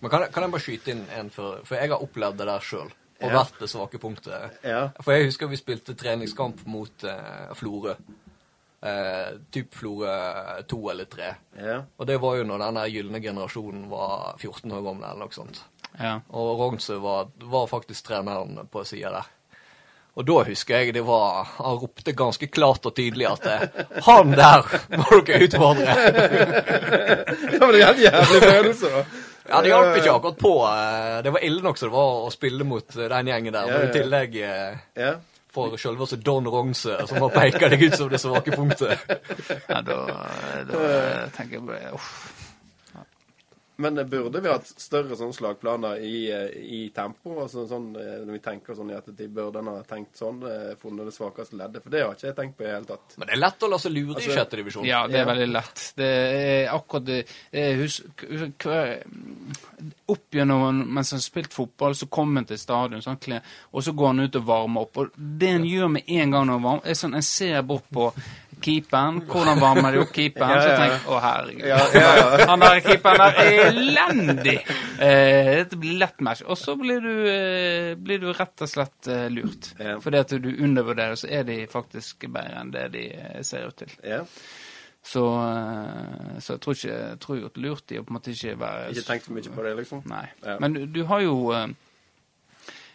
[0.00, 2.46] Men kan jeg, kan jeg bare skyte inn en for For jeg har opplevd det
[2.46, 2.90] der sjøl.
[3.22, 3.42] Og Ja.
[3.44, 4.56] vært det svake punktet.
[4.64, 4.88] Ja.
[5.02, 7.94] For jeg husker vi spilte treningskamp mot eh, Florø.
[8.82, 10.12] Eh, typ Florø
[10.66, 11.28] 2 eller 3.
[11.62, 11.76] ja.
[11.98, 15.60] Og det var jo når den gylne generasjonen var 14 år gammel eller noe sånt.
[16.00, 16.16] ja.
[16.34, 19.28] Og Rognsø var, var faktisk treneren på sida der.
[20.18, 23.62] Og da husker jeg det var Han ropte ganske klart og tydelig at eh,
[24.04, 24.66] Han der
[25.00, 25.94] må dere utfordre!
[27.52, 29.04] Det var en jævlig følelse, da.
[29.48, 30.52] Ja, det hjalp ikke akkurat på.
[30.68, 33.66] eh, Det var ille nok som det var å spille mot eh, den gjengen der.
[33.70, 35.12] Ja, Men i tillegg Ja.
[35.52, 39.04] For selveste Don Rognse, som har peka deg ut som det svake punktet.
[39.68, 39.98] ja da,
[40.68, 40.86] da
[41.36, 42.41] tenker jeg bare uff.
[43.82, 47.34] Men burde vi hatt større sånne slagplaner i, eh, i tempo?
[47.42, 50.38] Altså sånn, eh, Når vi tenker sånn i ettertid, burde en ha tenkt sånn?
[50.48, 51.82] eh, Funnet det svakeste leddet?
[51.82, 53.16] For det har ikke jeg tenkt på i det hele tatt.
[53.18, 54.86] Men det er lett å la seg lure i Altså, sjette divisjon.
[54.88, 55.30] Ja, det er Ja.
[55.34, 55.84] veldig lett.
[55.96, 57.26] Det er akkurat det
[57.82, 58.04] husk,
[60.12, 63.40] Opp gjennom mens han har spilt fotball, så kommer han til stadion, sånn,
[63.72, 64.96] og så går han ut og varmer opp.
[65.02, 67.84] Og det han gjør med en gang når han varmer er sånn, En ser bort
[67.92, 68.12] på
[68.62, 69.20] keeperen.
[69.26, 70.52] Hvordan varmer de opp keeperen?
[70.54, 71.66] Ja, Så ja, så tenker jeg å herregud.
[71.66, 72.46] Ja, ja, ja.
[72.46, 74.58] Han der keeperen der er elendig!
[75.02, 76.44] Eh, dette blir lett match.
[76.46, 79.72] Og så blir du, eh, blir du rett og slett eh, lurt.
[79.78, 79.96] Ja.
[80.02, 83.78] Fordi at du undervurderer, så er de faktisk bedre enn det de eh, ser ut
[83.82, 83.94] til.
[84.06, 84.22] Ja.
[85.02, 88.34] Så, eh, så jeg tror ikke jeg tror jo lurt i å på en måte
[88.34, 90.04] ikke være Ikke tenkt for mye på det, liksom?
[90.10, 90.26] Nei.
[90.44, 90.58] Ja.
[90.62, 91.72] Men du, du har jo eh,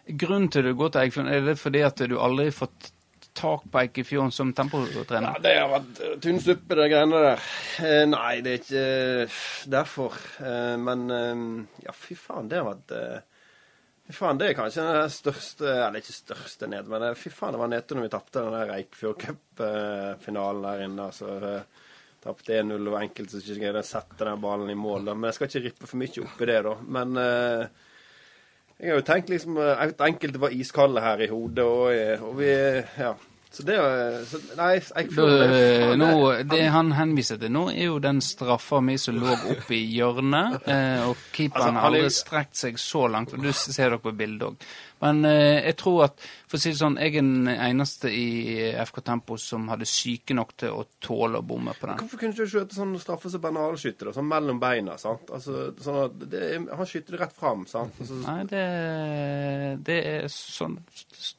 [0.08, 2.94] Grunnen til at du går til Eikefjorden, er det fordi at du aldri har fått
[3.38, 4.52] tak på Eikefjorden som
[5.30, 7.47] Ja, det har vært eh, tynn suppe, de greiene der.
[7.86, 9.39] Eh, nei, det er ikke eh,
[9.78, 10.19] derfor.
[10.41, 11.41] Eh, men eh,
[11.86, 12.95] ja, fy faen, det har vært
[14.08, 17.60] Fy faen, det er kanskje den største Eller ikke største ned, men fy faen, det
[17.60, 21.10] var nedtur når vi tapte den der Eikfjord Cup-finalen der inne.
[21.10, 21.65] altså...
[22.23, 25.06] Tapte 1-0 og enkelt så ikke greide å sette den ballen i mål.
[25.08, 25.13] da.
[25.15, 26.73] Men jeg skal ikke rippe for mye opp i det, da.
[26.97, 27.84] Men eh,
[28.78, 32.52] jeg har jo tenkt liksom at enkelte var iskalde her i hodet, og, og vi
[33.02, 33.13] Ja.
[33.51, 37.69] Så det er så, Nei, jeg føler det, faen, nå, det- han henviser til nå,
[37.71, 40.67] er jo den straffa mi som lå oppe i hjørnet.
[40.67, 43.33] Eh, og keeperen Altså, har aldri strekt seg så langt.
[43.33, 44.55] og Du ser dere på bildet òg.
[45.03, 48.71] Men eh, jeg tror at for å si det sånn, jeg er den eneste i
[48.88, 51.99] FK Tempo som hadde syke nok til å tåle å bomme på den.
[51.99, 54.12] Hvorfor kunne du ikke skjøte sånn straffe som banalskytter.
[54.15, 55.27] Sånn mellom beina, sant?
[55.33, 58.00] Altså, sånn at det, Han skyter det rett fram, sant?
[58.00, 58.63] Altså, Nei, det,
[59.87, 60.77] det er sånn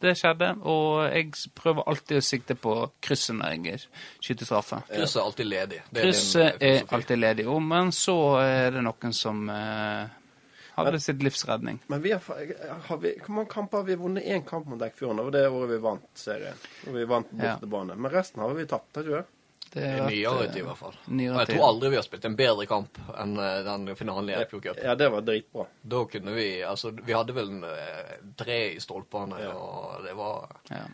[0.02, 3.82] Det skjedde, og jeg prøver alltid å sikte på krysset når jeg
[4.24, 4.82] skyter straffe.
[4.90, 5.82] Krysset er alltid ledig.
[5.88, 10.17] Det er Krysset er alltid ledig, jo, men så er det noen som eh,
[10.78, 11.78] hadde sitt livsredning.
[11.86, 12.22] Men vi har,
[12.88, 14.24] har vi, hvor mange kamper har vi vunnet?
[14.24, 15.16] Én kamp mot Eikfjorden.
[15.16, 16.54] Det var det året vi vant serien.
[16.86, 17.96] Og vi vant bortebane.
[17.96, 18.02] Ja.
[18.06, 19.24] Men resten har vi tapt, har ikke?
[19.68, 20.94] Det Det er er nyere eh, tid, i hvert fall.
[21.12, 24.36] Og jeg tror aldri vi har spilt en bedre kamp enn eh, den finalen i
[24.38, 24.78] Eikfjord Cup.
[24.82, 25.66] Ja, det var dritbra.
[25.82, 27.66] Da kunne vi Altså, vi hadde vel en,
[28.40, 29.52] tre i stolpene, Ja.
[29.52, 30.86] og det var Ja.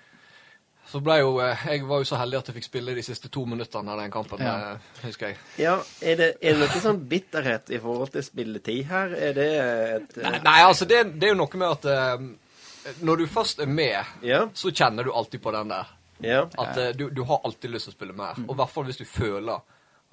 [0.91, 3.29] Så ble jo eh, Jeg var jo så heldig at jeg fikk spille de siste
[3.33, 4.75] to minuttene av den kampen, Ja.
[4.75, 5.39] eh, husker jeg.
[5.59, 9.15] Ja, er det, er det noe sånn bitterhet i forhold til spilletid her?
[9.17, 13.17] Er det et Nei, nei altså, det, det er jo noe med at uh, når
[13.23, 14.45] du først er med, Ja.
[14.55, 15.93] så kjenner du alltid på den der.
[16.23, 16.43] Ja.
[16.59, 18.39] At uh, du, du har alltid lyst til å spille mer.
[18.47, 19.61] Og i hvert fall hvis du føler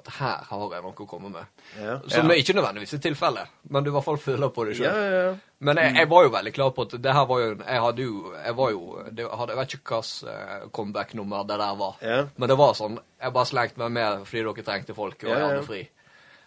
[0.02, 1.64] at her har jeg noe å komme med.
[1.80, 1.96] Ja.
[2.12, 4.90] Som ikke nødvendigvis er tilfellet, men du i hvert fall føler på det sjøl.
[4.90, 5.32] ja, ja.
[5.62, 8.02] Men jeg, jeg var jo veldig klar på at det her var jo Jeg hadde
[8.02, 8.80] jo Jeg var jo
[9.14, 12.00] det, hadde, Jeg vet ikke hvilket comeback-nummer det der var.
[12.02, 12.16] Ja.
[12.34, 15.44] Men det var sånn Jeg bare slengte meg med fordi dere trengte folk, og jeg
[15.46, 15.84] hadde fri.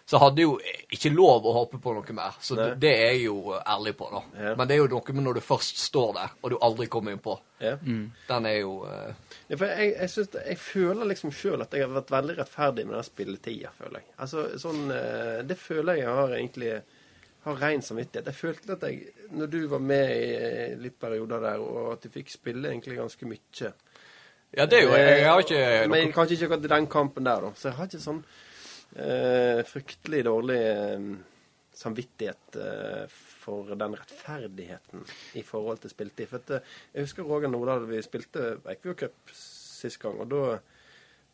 [0.05, 0.51] Så jeg hadde jo
[0.93, 2.35] ikke lov å håpe på noe mer.
[2.37, 4.19] Så det, det er jeg jo ærlig på, da.
[4.37, 4.51] Ja.
[4.59, 7.15] Men det er jo noe med når du først står der, og du aldri kommer
[7.15, 7.33] innpå.
[7.63, 7.73] ja.
[7.81, 9.39] Den er jo uh...
[9.49, 12.85] Ja, for jeg, jeg, synes, jeg føler liksom sjøl at jeg har vært veldig rettferdig
[12.85, 14.07] med den spilletida, føler jeg.
[14.21, 16.71] Altså, sånn, eh, Det føler jeg jeg har egentlig
[17.45, 18.29] har ren samvittighet.
[18.29, 22.05] Jeg følte at jeg, når du var med i eh, litt perioder der, og at
[22.05, 23.73] du fikk spille egentlig ganske mye
[24.55, 25.93] Ja, det er jo Jeg, jeg har ikke noe...
[25.93, 27.53] Men kanskje ikke akkurat den kampen der, da.
[27.57, 28.25] Så jeg har ikke sånn
[28.95, 31.07] eh, fryktelig dårlig eh,
[31.75, 35.03] samvittighet eh, for den rettferdigheten
[35.39, 36.29] i forhold til spilletid.
[36.31, 40.43] For at, eh, jeg husker Roger Nordahl, vi spilte Eikvio Cup sist gang, og da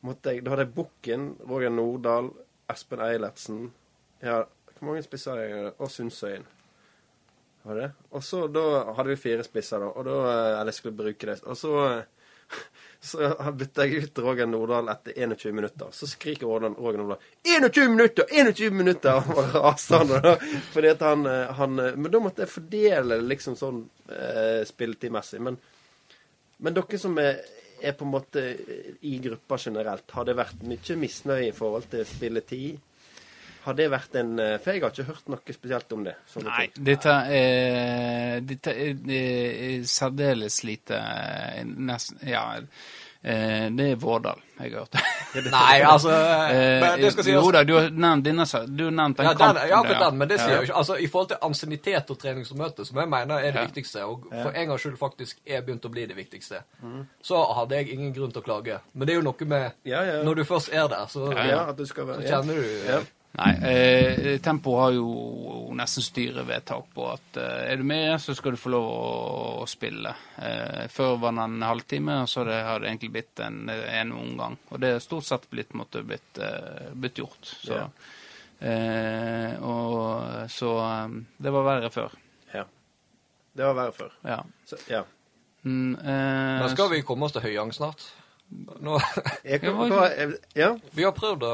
[0.01, 2.31] måtte jeg Da hadde jeg Bukken, Roger Nordahl,
[2.71, 3.67] Espen Eilertsen
[4.23, 4.41] Ja,
[4.77, 5.73] hvor mange spisser hadde jeg?
[5.77, 6.47] Og Sundsøyen.
[7.63, 7.91] Var det?
[8.11, 8.63] Og så da
[8.97, 9.91] hadde vi fire spisser, da.
[9.93, 11.37] Og da eh, Eller skulle bruke det.
[11.45, 12.03] Og så eh,
[13.03, 15.87] så bytta jeg ut Roger Nordahl etter 21 minutter.
[15.91, 18.25] Så skriker Roger Nordahl 21 minutter!
[18.29, 19.23] 21 minutter!
[19.33, 20.43] Og raser han.
[20.73, 25.41] Fordi at han, eh, han eh, Men da måtte jeg fordele liksom sånn eh, spilletidmessig.
[25.41, 25.57] Men,
[26.61, 27.41] men dere som er,
[27.81, 28.45] er på en måte
[29.01, 32.77] i gruppa generelt, har det vært mye misnøye i forhold til spilletid?
[33.63, 36.15] Har det vært en eh, For jeg har ikke hørt noe spesielt om det.
[36.33, 36.83] sånne Nei, ting.
[36.87, 39.21] dette er, dette er, det
[39.67, 44.97] er særdeles lite eh, nesten, Ja, eh, det er Vårdal jeg har hørt.
[45.51, 48.43] Nei, altså Eh, Men det skal jo da, du har nevnt denne
[48.77, 49.69] Du har nevnt den Ja, den, kampen.
[49.93, 50.57] ja, den, men det sier Ja.
[50.57, 53.65] jo ikke Altså, I forhold til ansiennitet og treningsmøte, som jeg mener er det Ja.
[53.69, 57.05] viktigste, og for en gangs skyld faktisk er begynt å bli det viktigste, Mm.
[57.23, 58.79] så hadde jeg ingen grunn til å klage.
[58.93, 60.23] Men det er jo noe med Ja, ja.
[60.23, 62.99] Når du først er der, så, Ja, så kjenner du Ja.
[63.31, 68.51] Nei, eh, Tempo har jo nesten styrevedtak på at eh, er du med, så skal
[68.51, 69.05] du få lov å,
[69.63, 70.11] å spille.
[70.35, 73.61] Eh, før var det en halvtime, og så har det, har det egentlig blitt en,
[73.71, 74.57] en omgang.
[74.69, 77.53] Og det er stort sett blitt, måtte, blitt, eh, blitt gjort.
[77.63, 77.87] Så, Ja.
[78.67, 82.11] eh, og, så eh, det var verre før.
[82.53, 82.65] ja.
[83.55, 84.11] Det var verre før.
[84.27, 84.41] Ja.
[84.67, 85.01] Så, ja.
[85.63, 88.03] Mm, eh, Men skal vi komme oss til Høyang snart?
[88.81, 88.97] Nå,
[89.45, 90.07] Jeg, Ja, hva,
[90.55, 90.69] ja.
[90.91, 91.51] vi har prøvd å,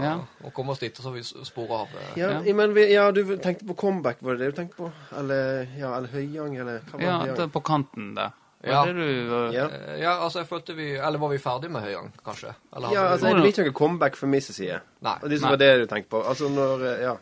[0.00, 0.12] Ja.
[0.46, 1.88] å komme oss dit, og så har vi spora av.
[1.98, 2.12] eh.
[2.20, 2.54] Ja, Ja.
[2.54, 4.92] men vi, ja, du tenkte på comeback, var det det du tenkte på?
[5.18, 8.30] Eller, ja, eller Høyang, eller hva var ja, det er på kanten der.
[8.64, 8.84] Ja.
[8.86, 9.66] det du Ja.
[9.68, 12.54] Eh, Ja, altså, jeg følte vi Eller var vi ferdig med Høyang, kanskje?
[12.74, 14.80] Eller Ja, altså, det blir ikke noe comeback fra min side.
[15.02, 15.18] Nei.
[15.22, 15.52] Og det som Nei.
[15.52, 16.22] var det du tenkte på.
[16.26, 17.16] Altså, når, eh, ja.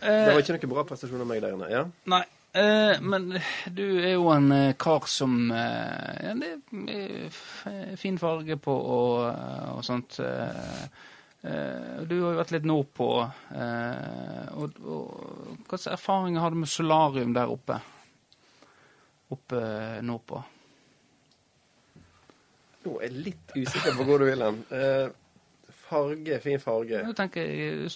[0.00, 1.68] Det var ikke noe bra prestasjon av meg der inne.
[1.70, 1.84] Ja.
[2.06, 2.24] Nei,
[2.56, 3.28] eh, men
[3.76, 6.50] du er jo en eh, kar som eh, det
[6.92, 9.20] er fin farge på og,
[9.76, 10.18] og sånt.
[10.24, 10.82] eh,
[11.42, 13.10] eh, du har jo vært litt nordpå.
[13.54, 17.78] Eh, og, og hva slags erfaringer har du med solarium der oppe?
[19.36, 19.62] Oppe
[20.06, 20.42] nordpå.
[22.86, 24.60] Nå er jeg litt usikker på hvor du vil hen.
[24.70, 25.06] Eh,
[25.86, 27.02] farge, fin farge.
[27.06, 27.46] Nå tenker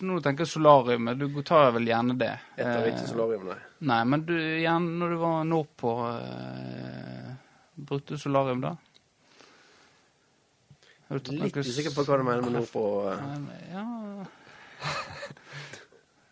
[0.06, 2.32] når du tenker solarium, du tar vel gjerne det.
[2.56, 3.56] Jeg tar Eh, ikke solarium, nei.
[3.90, 7.32] Nei, men du, gjerne når du var nordpå, eh,
[7.90, 8.76] brukte du solarium da?
[11.10, 12.84] Litt usikker på hva du mener med nordpå.
[13.10, 13.74] eh.
[13.74, 13.86] Ja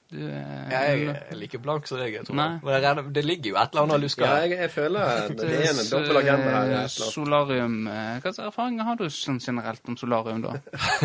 [0.09, 2.36] Du eh, Jeg er like blank som deg, jeg tror.
[2.38, 2.48] Nei.
[2.64, 5.66] Men jeg det ligger jo et eller annet luska Ja, jeg, jeg føler det er
[5.74, 6.70] en dobbel agenda her.
[6.72, 6.94] annet.
[7.12, 10.54] Solarium eh, Hva slags erfaringer har du sånn generelt om solarium, da?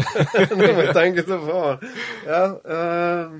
[0.55, 1.59] Nå må jeg tenke så på.
[2.29, 2.43] Ja,
[2.77, 3.35] eh,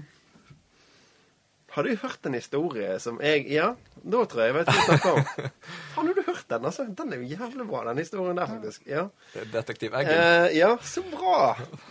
[1.74, 3.72] har du hørt en historie som jeg Ja,
[4.04, 5.52] da tror jeg jeg vet hva du snakker om.
[5.94, 6.66] Faen, har du hørt den?
[6.70, 6.86] altså?
[7.00, 8.84] Den er jo jævlig bra, den historien der, faktisk.
[8.90, 10.14] Ja, Det Detektiv Eggen.
[10.14, 11.38] Eh, ja så bra!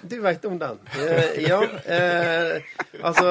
[0.07, 0.79] Du veit om den.
[0.95, 3.27] Eh, ja, eh, altså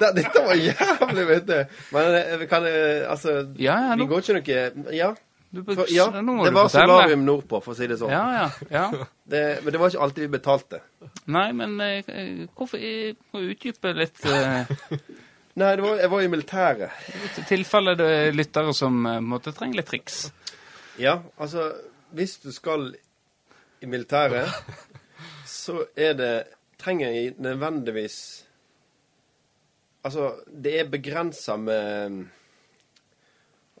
[0.00, 1.58] det, Dette var jævlig, vet du.
[1.96, 4.40] Men eh, kan jeg Altså, Ja, ja, vi går ikke
[4.78, 5.12] noe Ja,
[5.50, 6.86] du, for, ja nå må det du var fortelle.
[6.94, 8.12] solarium nordpå, for å si det sånn.
[8.14, 9.06] Ja, ja, ja.
[9.30, 10.78] Det, men det var ikke alltid vi betalte.
[11.30, 14.70] Nei, men eh, eh, hvorfor jeg må utdype litt eh,
[15.60, 17.06] Nei, var, jeg var i militæret.
[17.36, 20.22] i tilfelle det er lyttere som eh, måtte trenge litt triks?
[21.00, 21.72] Ja, altså
[22.16, 22.94] Hvis du skal
[23.80, 24.48] i militæret,
[25.46, 26.32] så er det
[26.80, 28.16] Trenger jeg nødvendigvis
[30.04, 32.22] Altså, det er begrensa med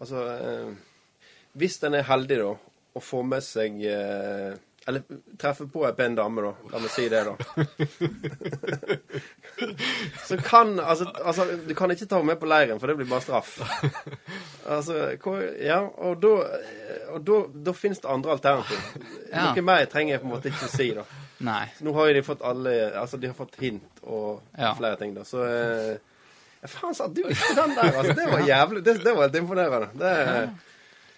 [0.00, 0.74] Altså eh,
[1.52, 2.52] Hvis en er heldig, da,
[2.94, 4.52] og får med seg eh,
[4.90, 5.02] Eller
[5.40, 6.52] treffer på ei pen dame, da.
[6.74, 7.34] La meg si det, da.
[10.26, 13.08] Så kan altså, altså, Du kan ikke ta henne med på leiren, for det blir
[13.10, 13.56] bare straff.
[14.70, 16.32] Altså, hvor, ja, og da
[17.14, 17.38] Og da,
[17.70, 19.08] da finnes det andre alternativer.
[19.32, 19.48] Ja.
[19.50, 21.04] Noe mer trenger jeg på en måte ikke si, da.
[21.46, 21.64] Nei.
[21.80, 24.74] Nå har jo de fått alle Altså, de har fått hint og Ja.
[24.78, 25.24] flere ting, da.
[25.24, 25.94] Så eh,
[26.60, 27.94] ja, Faen, sa du ikke den der?
[27.96, 29.88] Altså, det var jævlig Det, det var helt imponerende.
[29.96, 30.12] Det,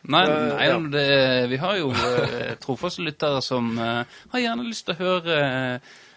[0.03, 0.78] Nei, Eh, nei ja.
[0.90, 5.36] det, vi har jo eh, trofaste lyttere som uh, har gjerne lyst til å høre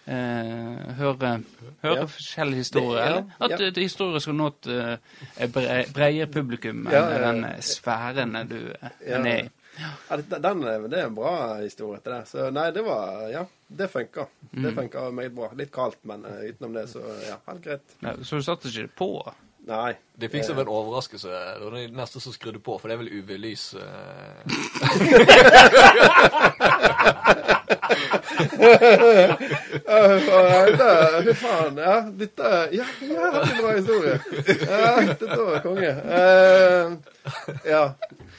[0.08, 1.42] eh, høre,
[1.84, 2.06] høre Ja.
[2.10, 3.22] forskjellige historier.
[3.40, 8.74] Det- ja, at historier skal nå et bre, bredere publikum enn den sfæren du
[9.06, 9.18] Ja.
[9.20, 9.50] er i.
[9.80, 12.28] ja, det- den, det er en bra historie til det.
[12.28, 14.28] Så nei, det var Ja, det funka.
[14.52, 14.76] Det Mm.
[14.76, 15.50] funka meget bra.
[15.56, 17.82] Litt kaldt, men utenom det, så ja, helt greit.
[18.02, 19.34] Ja, så du satte ikke det på?
[19.66, 19.96] Nei.
[20.22, 21.28] De fikk som en overraskelse.
[21.28, 23.64] Det var de neste som skrudde på, for det er vel UV-lys.
[23.82, 24.46] eh.
[30.06, 31.78] Fy faen.
[31.78, 34.20] Ja, dette Ja, ja, det er en bra historie.
[34.70, 35.92] Ja, dette var konge.
[36.20, 36.86] Eh,
[37.72, 37.84] ja.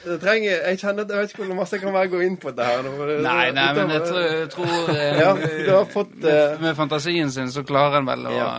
[0.03, 2.37] Det trenger Jeg kjenner at jeg vet ikke hvor masse jeg kan være gå inn
[2.39, 2.83] på dette her.
[2.85, 6.15] nå, det- Nei, nei, dette men jeg tror, jeg tror eh, Ja, du har fått
[6.23, 8.49] eh, med, med fantasien sin så klarer en vel å Ja.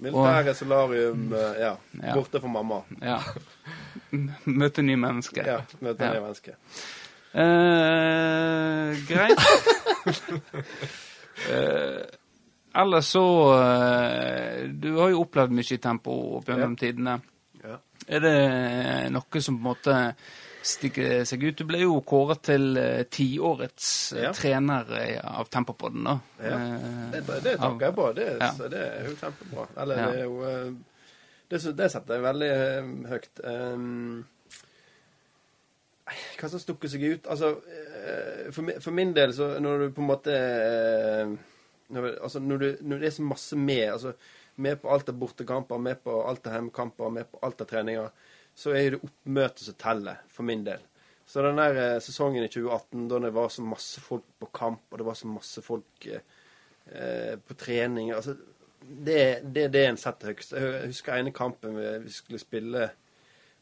[0.00, 1.72] Militære solarium eh, Ja.
[2.02, 2.14] Ja.
[2.14, 2.82] Borte for mamma.
[3.02, 3.18] ja.
[4.46, 5.44] Møte nye mennesker.
[5.46, 5.58] Ja.
[5.84, 6.12] Møte Ja.
[6.14, 6.54] nye mennesker.
[7.34, 9.38] Eh, greit.
[11.38, 12.00] Eh,
[12.74, 13.20] ellers så
[13.54, 17.12] eh, Du har jo opplevd mye tempo opp gjennom tidene.
[17.62, 17.76] Ja.
[18.08, 18.32] Er det
[19.14, 19.94] noe som på en måte
[20.62, 21.56] stikker seg ut?
[21.58, 24.32] Du ble jo kåret til uh, tiårets uh, Ja.
[24.36, 26.16] trener eh, av Tempopodden, da.
[26.42, 26.58] Ja.
[27.14, 28.08] Det, det takker jeg på.
[28.16, 28.50] Det, Ja.
[28.56, 29.68] så det er jo kjempebra.
[29.82, 30.40] Eller det er jo
[31.48, 32.50] Det, det setter jeg veldig
[33.08, 33.30] høyt.
[33.44, 34.24] Um,
[36.38, 37.26] hva som stukker seg ut?
[37.28, 37.54] Altså,
[38.52, 40.34] for, mi- for min del, så når du på en måte
[41.92, 44.12] når, altså, når, du, når det er så masse med, altså
[44.58, 48.08] med på alt av bortekamper, med på alt av hjemmekamper, med på alt av treninger,
[48.58, 50.82] så er det oppmøtet som teller, for min del.
[51.28, 54.86] Så den der eh, sesongen i 2018, da det var så masse folk på kamp,
[54.90, 56.22] og det var så masse folk eh,
[56.90, 58.34] eh, på trening altså,
[58.88, 59.18] det,
[59.52, 60.54] det er det en setter høyest.
[60.56, 62.86] Jeg husker ene kampen vi, vi skulle spille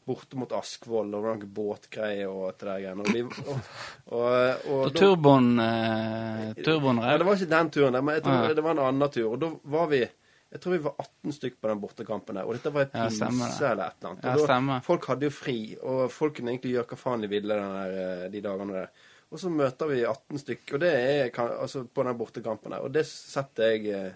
[0.06, 3.02] borte mot Askvoll, og noen båtgreier og alt det der greiene.
[3.02, 3.72] Og, de, og,
[4.14, 8.22] og, og, da- turboen eh, Turbon ja, det var ikke den turen der, men jeg
[8.28, 9.32] tror Ah, det var en annen tur.
[9.34, 10.04] Og da var vi
[10.52, 12.46] Jeg tror vi var 18 stykk på den bortekampen der.
[12.46, 13.70] Og dette var Ja, pinse det.
[13.70, 14.24] eller et eller annet.
[14.24, 17.54] Ja, da, folk hadde jo fri, og folk kunne egentlig gjøre hva faen de ville
[17.58, 18.88] der, eh, de dagene der.
[19.32, 22.84] Og så møter vi 18 stykk, og det er altså, på den bortekampen der.
[22.86, 24.12] Og det setter jeg eh,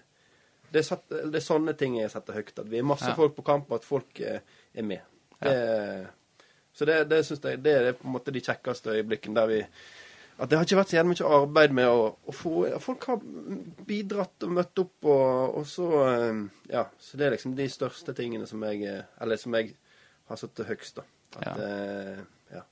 [0.71, 2.53] det, setter, det er sånne ting jeg setter høyt.
[2.59, 3.13] At vi er masse Ja.
[3.13, 4.39] folk på kamp, og at folk eh,
[4.73, 5.01] er med.
[5.41, 6.07] Det,
[6.73, 9.65] Så det, det syns jeg det er på en måte de kjekkeste øyeblikkene der vi
[10.41, 13.21] at det har ikke vært så mye arbeid med å, å få Folk har
[13.87, 16.87] bidratt og møtt opp, og, og så eh, Ja.
[16.97, 19.75] Så det er liksom de største tingene som jeg eh, Eller som jeg
[20.31, 21.07] har satt høgst, da.
[21.41, 22.55] At, ja.
[22.55, 22.63] ja.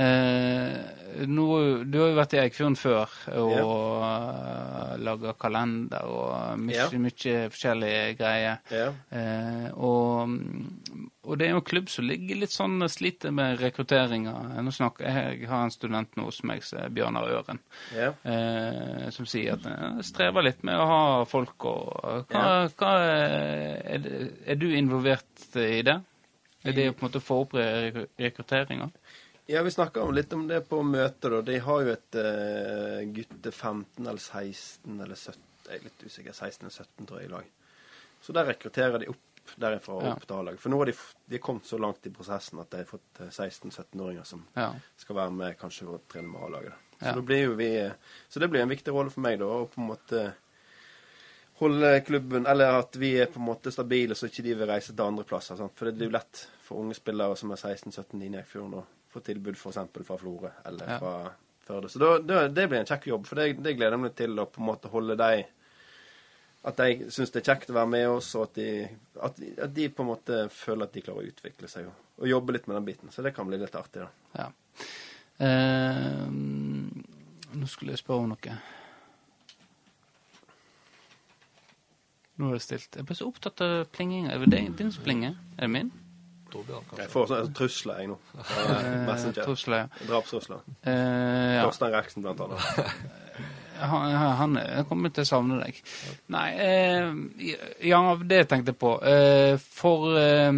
[0.00, 1.46] Eh, nå,
[1.90, 4.96] du har jo vært i Eikfjorden før og ja.
[5.02, 6.86] laga kalender og mye, Ja.
[6.94, 8.60] mye forskjellige greier.
[8.70, 8.92] ja.
[9.10, 10.30] Eh, og,
[11.30, 14.32] og det er jo en klubb som ligger litt sånn sliter med rekrutteringa.
[14.66, 17.60] Nå snakker jeg, jeg har en student nå som jeg som er Bjørnar Øren,
[17.94, 18.10] ja.
[18.26, 21.00] eh, som sier at jeg strever litt med å ha
[21.30, 24.06] folk og hva, hva er,
[24.44, 26.00] er du involvert i det?
[26.66, 28.90] Er det å på en måte få opp re- rekrutteringa?
[29.50, 31.30] Ja, vi snakka litt om det på møtet.
[31.32, 31.40] da.
[31.42, 36.36] De har jo et uh, gutte 15 eller 16 eller 17 Jeg er litt usikker.
[36.36, 37.48] 16 eller 17, tror jeg, i lag.
[38.20, 40.58] Så der rekrutterer de opp derifra og opp til A-lag.
[40.60, 40.94] For nå har de,
[41.32, 44.70] de kommet så langt i prosessen at de har fått eh, 16-17-åringer som Ja.
[44.96, 46.72] skal være med kanskje å trene med A-laget.
[47.00, 47.14] Så,
[47.64, 47.92] eh,
[48.28, 50.24] så det blir en viktig rolle for meg da, å på en måte
[51.60, 54.94] holde klubben Eller at vi er på en måte stabile, så ikke de vil reise
[54.94, 55.56] til andre plasser.
[55.60, 55.74] Sant?
[55.76, 59.20] For det blir jo lett for unge spillere som er 16-17 i Eikfjorden å få
[59.26, 59.80] tilbud f.eks.
[60.06, 60.98] fra Florø eller Ja.
[60.98, 61.14] fra
[61.70, 61.88] Førde.
[61.92, 64.38] Så da, det, det blir en kjekk jobb, for det, det gleder jeg meg til
[64.40, 65.44] å på en måte holde de
[66.64, 68.66] At de syns det er kjekt å være med oss, og at de,
[69.24, 71.94] at, de- at de på en måte føler at de klarer å utvikle seg og,
[72.20, 73.12] og jobbe litt med den biten.
[73.14, 74.10] Så det kan bli litt artig, da.
[74.36, 74.50] Ja.
[75.40, 78.58] Eh, nå skulle jeg spørre om noe.
[82.40, 82.96] Nå er det stilt.
[82.96, 84.32] Jeg ble så opptatt av plinginga.
[84.34, 85.34] Er det din- din som plinger?
[85.58, 85.90] Er det min?
[86.50, 88.18] Torbjørn, Jeg får sånne trusler, jeg nå.
[88.36, 89.44] Eh, Messenger.
[89.44, 90.06] Trusler, ja.
[90.08, 90.60] Drapstrusler.
[90.82, 91.64] Eh, ja.
[91.64, 92.60] Torstein Reksen, blant annet.
[93.80, 95.80] Han, han kommer til å savne deg.
[96.28, 97.10] Nei, eh,
[97.88, 98.94] ja, det tenkte jeg på.
[99.06, 100.52] Eh, for eh,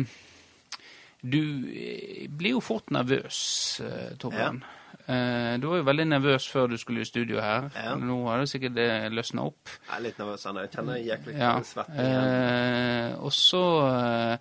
[1.22, 1.38] Du
[1.70, 4.62] eh, blir jo fort nervøs, eh, Torbjørn.
[5.06, 7.70] Eh, Du var jo veldig nervøs før du skulle i studio her.
[7.74, 7.94] Ja.
[7.98, 9.68] Nå har du sikkert det løsna opp.
[9.88, 10.46] Jeg er litt nervøs.
[10.46, 10.60] ennå.
[10.66, 11.52] Jeg kjenner litt Ja.
[11.62, 11.90] svett.
[11.98, 14.38] Eh, og så eh,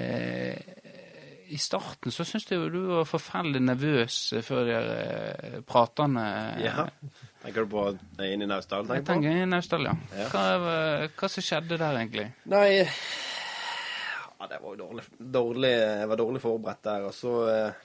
[0.00, 0.56] eh,
[1.52, 6.24] I starten så syns jeg jo du var forferdelig nervøs før de eh, pratene.
[6.62, 6.86] Ja.
[7.42, 8.86] Tenker du på inn inne i Naustdal?
[8.88, 9.94] Jeg tenker tenker i Naustdal, ja.
[10.16, 10.30] Ja.
[10.32, 10.46] Hva,
[11.18, 12.30] hva som skjedde der, egentlig?
[12.48, 12.82] Nei
[14.42, 17.06] ja, Det var jo dårlig, dårlig Jeg var dårlig forberedt der.
[17.06, 17.80] Og så eh,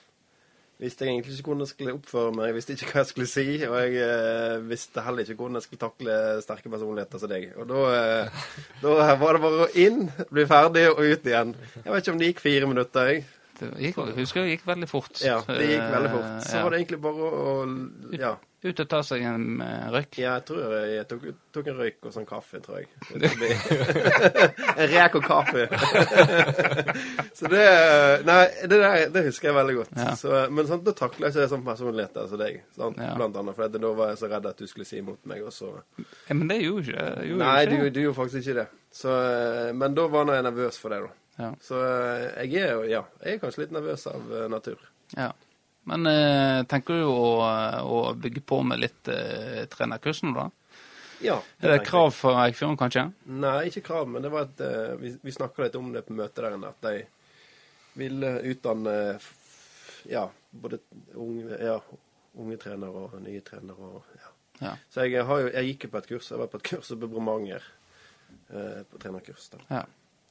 [0.82, 2.50] visste jeg egentlig ikke hvordan jeg skulle oppføre meg.
[2.50, 3.46] Jeg visste ikke hva jeg skulle si.
[3.68, 7.48] Og jeg eh, visste heller ikke hvordan jeg skulle takle sterke personligheter som deg.
[7.56, 8.44] Og da, eh,
[8.82, 11.56] da var det bare å inn, bli ferdig og ut igjen.
[11.82, 13.26] Jeg vet ikke om det gikk fire minutter, jeg.
[13.58, 15.22] Det gikk, jeg husker det gikk veldig fort.
[15.24, 16.28] Ja, det gikk veldig fort.
[16.28, 17.56] Eh, Så var det egentlig bare å
[18.18, 18.36] Ja.
[18.58, 20.16] Ut og ta seg en eh, røyk.
[20.18, 22.88] Ja, jeg tror jeg, jeg tok, tok en røyk og sånn kaffe, tror jeg.
[23.22, 23.30] Det
[24.82, 25.68] en rek og kaffe.
[27.38, 27.66] så det
[28.26, 29.94] Nei, det der det husker jeg veldig godt.
[29.94, 30.16] Ja.
[30.18, 32.98] Så, men sånn, da takla jeg ikke sånn personlighet som deg, sant?
[32.98, 33.12] Ja.
[33.18, 33.54] blant annet.
[33.54, 35.70] For da var jeg så redd at du skulle si imot meg, og så
[36.28, 38.66] men det gjorde ikke gjorde Nei, ikke du, du gjorde faktisk ikke det.
[38.98, 41.14] Så, eh, men da var jeg nervøs for det, da.
[41.38, 41.52] Ja.
[41.62, 44.80] Så eh, jeg er jo Ja, jeg er kanskje litt nervøs av eh, natur.
[45.16, 45.30] Ja.
[45.88, 47.28] Men eh, tenker du å,
[47.88, 50.48] å bygge på med litt eh, trenerkurs nå, da?
[51.24, 51.38] Ja.
[51.64, 53.06] Er det krav for Eikfjorden, kanskje?
[53.26, 56.14] Nei, ikke krav, men det var et, eh, vi, vi snakka litt om det på
[56.18, 57.00] møtet der inne, at de
[57.98, 60.78] ville utdanne f- ja, både
[61.18, 61.78] unge, ja,
[62.38, 63.88] unge trenere og nye trenere.
[63.98, 64.30] Og, ja.
[64.68, 64.74] Ja.
[64.90, 66.92] Så jeg, har jo, jeg gikk jo på et kurs, jeg var på et kurs
[66.94, 67.66] oppe i Bromanger,
[68.52, 69.48] eh, på trenerkurs.
[69.56, 69.64] da.
[69.72, 69.82] Ja.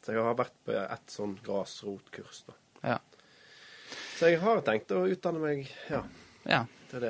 [0.08, 2.46] Så jeg har vært på et sånn grasrotkurs.
[2.48, 2.54] da.
[2.94, 2.94] Ja.
[4.16, 6.00] Så jeg har tenkt å utdanne meg ja,
[6.48, 6.62] ja.
[6.88, 7.10] til det.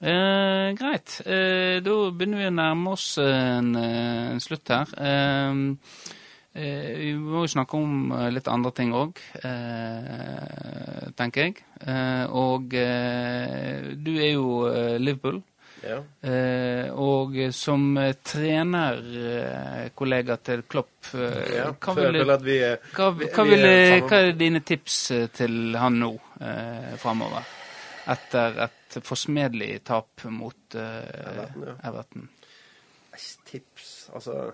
[0.00, 1.18] Eh, greit.
[1.28, 4.94] Eh, da begynner vi å nærme oss en, eh, en slutt her.
[4.96, 5.60] Eh,
[6.56, 11.60] eh, vi må jo snakke om eh, litt andre ting òg, eh, tenker jeg.
[11.84, 14.48] Eh, og eh, du er jo
[14.96, 15.42] Liverpool.
[15.82, 16.28] Ja.
[16.28, 21.70] Eh, og som eh, trenerkollega til Klopp, eh, ja.
[21.70, 26.00] hva, ville, vi er hva, hva, vi ville, hva er dine tips eh, til han
[26.02, 27.42] nå eh, framover?
[28.08, 31.74] Etter et forsmedelig tap mot eh, Everton, ja.
[31.90, 32.28] Everton.
[33.44, 34.52] tips Altså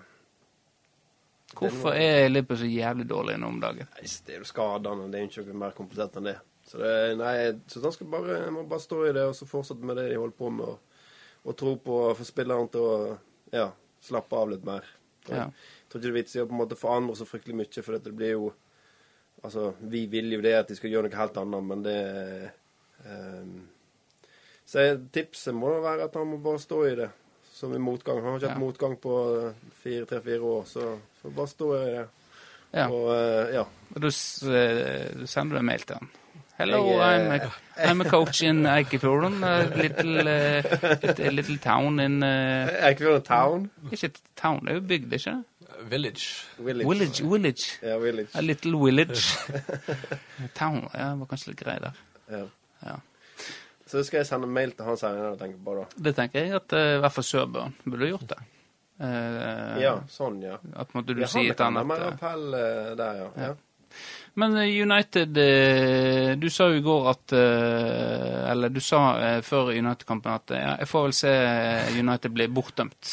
[1.55, 3.87] Hvorfor er Liverpool så jævlig dårlig nå om dagen?
[3.95, 5.07] Nei, det er jo skadene.
[5.13, 6.35] Det er jo ikke mer komplisert enn det.
[6.67, 7.37] Så det, nei,
[7.69, 10.19] så han skal bare, må bare stå i det og så fortsette med det de
[10.19, 10.94] holder på med, og,
[11.45, 12.99] og tro på å få spilleren til å
[13.53, 13.69] ja,
[14.05, 14.85] slappe av litt mer.
[15.29, 15.47] Ja.
[15.49, 17.83] Jeg tror ikke det er vits i å på en måte forandre så fryktelig mye,
[17.85, 18.53] for det blir jo
[19.45, 21.97] Altså, vi vil jo det at de skal gjøre noe helt annet, men det
[23.05, 23.59] ehm,
[24.65, 27.11] Så tipset må da være at han må bare stå i det.
[27.53, 28.23] Som i motgang.
[28.23, 28.63] Han har ikke hatt Ja.
[28.63, 29.17] motgang på
[29.83, 30.87] fire, tre-fire år, så,
[31.21, 32.07] så bare stå i det.
[32.73, 32.87] Ja.
[32.89, 33.67] Og eh, ja.
[33.95, 36.11] Og du, eh, sender du en mail til han.
[36.59, 40.63] Hello, Jeg, I'm, eh, a, I'm a coach in Eikefjorden, a little, uh,
[41.03, 43.71] little, little town in uh, Eikefjorden Town.
[43.91, 45.43] Ikke town, det er jo bygd, ikke
[45.91, 46.47] Village.
[46.59, 46.89] Village.
[46.89, 47.25] Village.
[47.25, 47.79] Village.
[47.83, 48.29] Ja, Village.
[48.35, 49.39] A little village.
[50.55, 50.89] town.
[50.95, 51.99] Ja, det var kanskje litt grei der.
[52.31, 52.45] Ja.
[52.87, 52.97] Ja.
[53.87, 55.85] Så skal jeg sende mail til han senere og tenke på da.
[56.09, 58.41] Det tenker jeg at uh, i hvert fall Sørbørn burde gjort det.
[59.03, 60.57] Uh, Ja, sånn, ja.
[60.79, 63.21] At måtte du ja sier til han kan ha at mer eh, appell uh, der,
[63.21, 63.29] ja.
[63.49, 63.53] Ja.
[64.35, 69.03] Men eh, United eh, Du sa jo i går at eh, Eller du sa
[69.47, 71.35] før United-kampen at ja, jeg får vel se
[72.01, 73.13] United bli bortdømt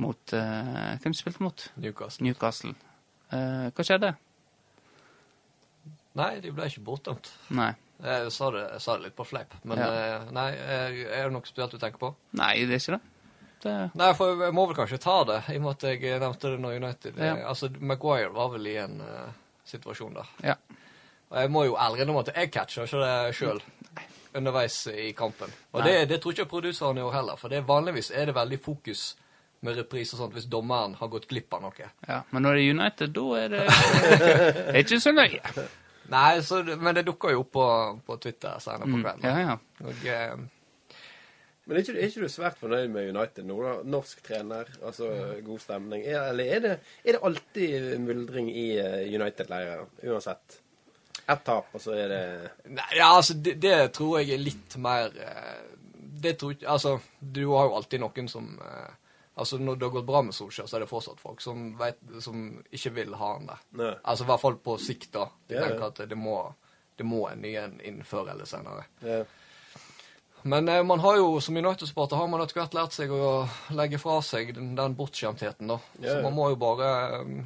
[0.00, 1.66] mot Hvem spilte mot?
[1.80, 2.24] Newcastle.
[2.24, 2.74] Newcastle.
[3.30, 4.14] Hva skjedde?
[6.18, 7.28] Nei, de ble ikke bortdømt.
[7.54, 7.70] Nei.
[8.00, 9.52] Jeg sa det, jeg sa det litt på fleip.
[9.68, 9.90] Men Ja.
[10.32, 12.14] nei, er det noe spesielt du tenker på?
[12.40, 13.02] Nei, det er ikke det.
[13.62, 16.50] Det Nei, for jeg må vel kanskje ta det, i og med at jeg nevnte
[16.54, 17.34] det når United Ja.
[17.36, 19.30] eh, Altså, Maguire var vel i en uh,
[19.64, 20.30] situasjon der.
[20.44, 20.54] ja.
[21.30, 23.60] Og jeg må jo ærlig innrømme at jeg catcher ikke det sjøl
[24.34, 25.52] underveis i kampen.
[25.72, 29.16] Og det, det tror ikke produseren gjør heller, for det vanligvis er det veldig fokus
[29.62, 31.88] med reprise og sånt hvis dommeren har gått glipp av noe.
[32.08, 32.22] ja.
[32.30, 35.40] Men når det er United, da er det, det er ikke så nøye.
[36.10, 37.66] Nei, så, men det dukker jo opp på,
[38.06, 39.22] på Twitter senere på Mm.
[39.22, 39.56] Ja, ja.
[39.84, 40.34] Og, eh,
[41.66, 43.72] Men er ikke, er ikke du svært fornøyd med United nå, da?
[43.92, 45.10] Norsk trener, altså
[45.46, 46.02] god stemning.
[46.08, 46.72] Er, eller er det,
[47.04, 50.56] er det alltid muldring i eh, United-leiren, uansett?
[51.30, 52.22] Ett tap, og så er det
[52.72, 55.60] Nei, ja, altså, det, det tror jeg er litt mer eh,
[56.24, 58.94] Det tror ikke Altså, du har jo alltid noen som eh,
[59.38, 62.00] Altså, når det har gått bra med Solskjær, så er det fortsatt folk som, vet,
[62.24, 62.40] som
[62.74, 63.60] ikke vil ha han der.
[63.78, 63.92] Nei.
[64.02, 65.28] Altså, i hvert fall på sikt, da.
[65.48, 65.68] De Ja, ja.
[65.70, 66.34] tenker at det må,
[67.00, 68.84] det må en ny en inn før eller senere.
[69.06, 69.22] Ja.
[70.42, 74.00] Men eh, man har jo, som United-supporter har man etter hvert lært seg å legge
[74.00, 75.80] fra seg den, den bortskjemtheten, da.
[76.00, 77.42] Ja, Så man må jo bare um,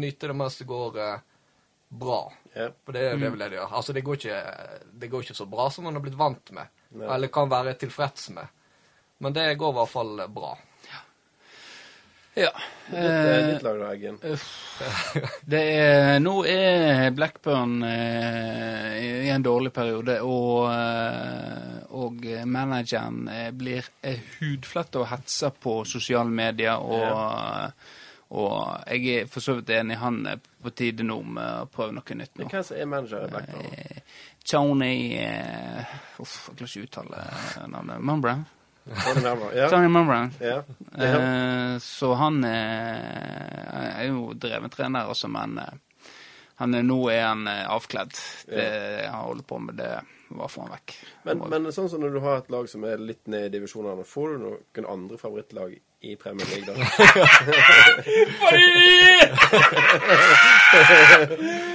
[0.00, 1.18] nyte det mens det går, eh,
[1.88, 2.20] bra.
[2.54, 2.70] Ja.
[2.84, 3.74] For det, det er vel det det gjør.
[3.80, 4.38] Altså, det går, ikke,
[5.00, 6.72] det går ikke så bra som man har blitt vant med.
[6.96, 7.14] yeah.
[7.14, 8.56] Eller kan være tilfreds med.
[9.18, 10.52] Men det går i hvert fall bra.
[12.38, 12.50] Ja.
[12.88, 14.18] Litt, litt Eh, da, Eggen.
[15.44, 18.94] Det er, nå er Blackburn eh,
[19.26, 23.24] i en dårlig periode, og, eh, og manageren
[23.58, 26.78] blir hudfletta hudflett og hetser på sosiale medier.
[26.78, 27.72] Og,
[28.38, 29.98] og jeg er for så vidt enig.
[30.00, 32.48] Han er på tide nå med å prøve noe nytt nå.
[32.48, 34.04] Hvem er manager i Blackburn?
[34.48, 37.26] Tony eh, Uff, jeg klarer ikke å uttale
[37.68, 38.00] navnet.
[38.00, 38.46] Mumbrough?
[39.04, 39.54] Tony Melba.
[39.54, 39.68] Ja.
[39.70, 39.88] Tony.
[40.40, 40.62] Ja.
[40.98, 41.04] ja.
[41.04, 45.74] Eh, så han eh, er jo dreven trener også, men eh,
[46.58, 48.12] han er, nå er han eh, avkledd.
[48.48, 48.68] Det
[49.06, 49.92] han holder på med, det
[50.28, 50.96] var få han vekk.
[51.28, 54.04] Men, men sånn som når du har et lag som er litt ned i divisjonene,
[54.06, 55.70] får du noen andre favorittlag
[56.00, 56.74] i Premier League da?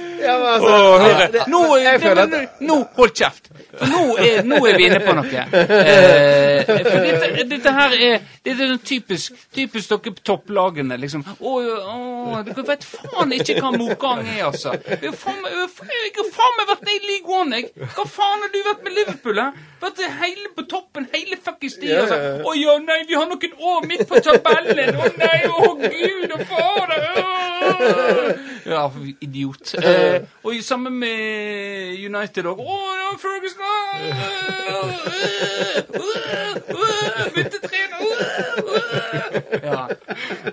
[0.22, 3.48] ja, men altså, Åh, hør, det- nå, jeg føler at men, nå, hold kjeft!
[3.78, 5.46] For nå er, nå er vi inne på noe.
[5.54, 10.98] Eh, for dette, dette her er det er sånn typisk, typisk dere topplagene.
[11.00, 11.22] liksom.
[11.40, 14.74] Å, å, dere vet faen ikke hva motgang er, altså.
[14.84, 15.54] Jeg har faen meg-
[16.68, 17.70] vært nede i League One, jeg.
[17.96, 19.48] Hva faen har du vært med Liverpool, hæ?
[19.84, 22.02] Vært hele på toppen hele fuckings tida.
[22.02, 22.16] Altså.
[22.20, 22.42] ja, ja.
[22.44, 24.92] Å ja, nei, vi har noen år midt på tabellen.
[24.96, 27.00] Å nei, å gud og fader.
[27.24, 28.52] Åh.
[28.64, 28.86] Ja,
[29.20, 29.74] idiot.
[29.76, 32.60] Eh, og sammen med United òg.
[32.64, 32.78] Å,
[33.14, 33.64] var Ferguson!
[37.34, 38.33] Bytte trener!
[39.64, 39.86] Ja.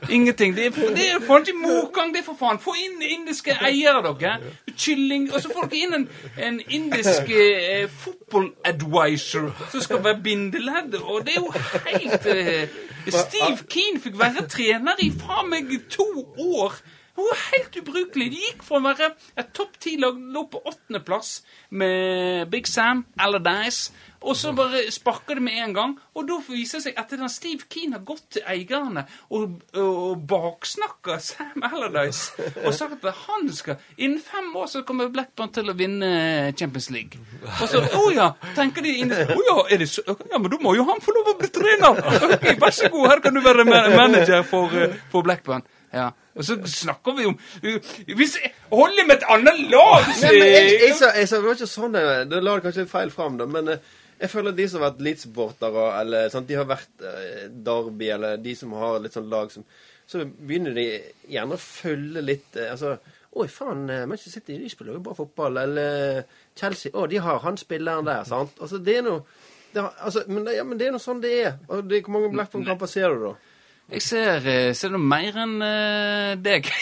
[0.10, 0.56] Ingenting.
[0.56, 2.60] Det er, det er faen ikke motgang, det er for faen.
[2.60, 4.38] Få inn indiske eiere, dere.
[4.78, 5.28] Kylling.
[5.34, 6.08] Og så får dere inn en,
[6.48, 10.98] en indisk eh, football-advisor som skal være bindeledd.
[11.02, 11.52] Og det er jo
[11.90, 16.08] helt eh, Steve Keane fikk være trener i faen meg to
[16.38, 16.82] år.
[17.22, 18.30] Det var helt ubrukelig.
[18.34, 21.42] Det gikk fra å være et topp ti-lag, lå på åttendeplass
[21.78, 23.92] med Big Sam, Allardyce,
[24.22, 25.94] og så bare sparka det med en gang.
[26.18, 29.04] Og da viser det seg at den Steve Keane har gått til eierne
[29.34, 35.10] og, og baksnakka Sam Allardyce og sagt at han skal Innen fem år så kommer
[35.14, 36.12] Blackburn til å vinne
[36.58, 37.22] Champions League.
[37.62, 40.60] Og så Å ja, tenker de inni Å ja, er det så Ja, men da
[40.62, 42.02] må jo han få lov å bli trener!
[42.32, 45.66] Ok, Vær så god, her kan du være manager for, eh, for Blackburn.
[45.94, 46.12] Ja.
[46.36, 50.76] Og så snakker vi om Hvis jeg holder med et annet lag, Nei, men jeg,
[50.86, 53.14] jeg, sa, jeg sa, det var ikke sånn det Det la det kanskje litt feil
[53.14, 53.48] fram, da.
[53.52, 57.08] Men eh, jeg føler at de som har vært Leeds-supportere, eller sant, de har vært
[57.10, 59.66] eh, Derby, eller de som har litt sånn lag som
[60.08, 60.86] Så begynner de
[61.32, 62.96] gjerne å følge litt eh, Altså
[63.32, 65.62] Oi, faen, eh, Manchester City de spiller jo bra fotball.
[65.62, 66.26] Eller
[66.60, 68.58] Chelsea Å, de har han spilleren der, sant.
[68.60, 69.24] Altså, det er noe
[69.72, 71.54] det har, altså, men, det, ja, men det er noe sånn det er.
[71.70, 73.51] Altså, det, hvor mange Blackburn-kamper ser du, da?
[73.92, 76.70] Jeg ser, eh, ser noe mer enn uh, deg.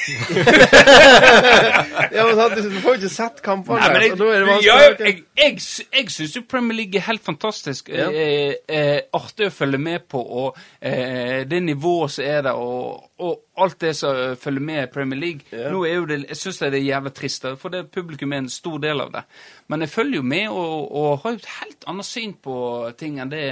[2.13, 4.55] Ja, men sant, Du får jo ikke sett kampene, Nei, men jeg, da er det
[4.65, 7.89] ja, jeg, jeg, jeg syns jo Premier League er helt fantastisk.
[7.93, 8.07] Ja.
[8.09, 13.09] Eh, eh, artig å følge med på, og eh, det nivået som er der, og,
[13.21, 15.41] og alt det som eh, følger med Premier League.
[15.51, 15.69] Ja.
[15.73, 18.49] Nå er jo det, Jeg syns det er jævla trist, for det publikum er en
[18.49, 19.23] stor del av det.
[19.69, 22.57] Men jeg følger jo med og, og har et helt annet syn på
[22.99, 23.43] ting enn det,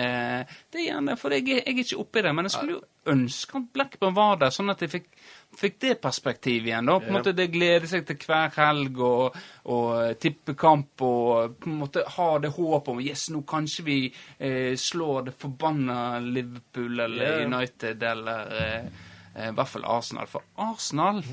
[0.73, 2.35] det er gjerne, for jeg, jeg er ikke oppi det.
[2.35, 5.11] Men jeg skulle jo ønske at Blackburn var der, sånn at jeg fikk
[5.57, 6.85] fikk det perspektivet igjen.
[6.85, 7.17] da, på en Ja.
[7.17, 9.37] måte Det gleder seg til hver helg og,
[9.71, 13.95] og tippekamp og på en måte ha det håpet om yes, nå kanskje vi
[14.37, 17.45] eh, slår det forbanna Liverpool eller Ja.
[17.47, 19.06] United eller eh, eh,
[19.37, 20.27] i hvert fall Arsenal.
[20.27, 21.23] For Arsenal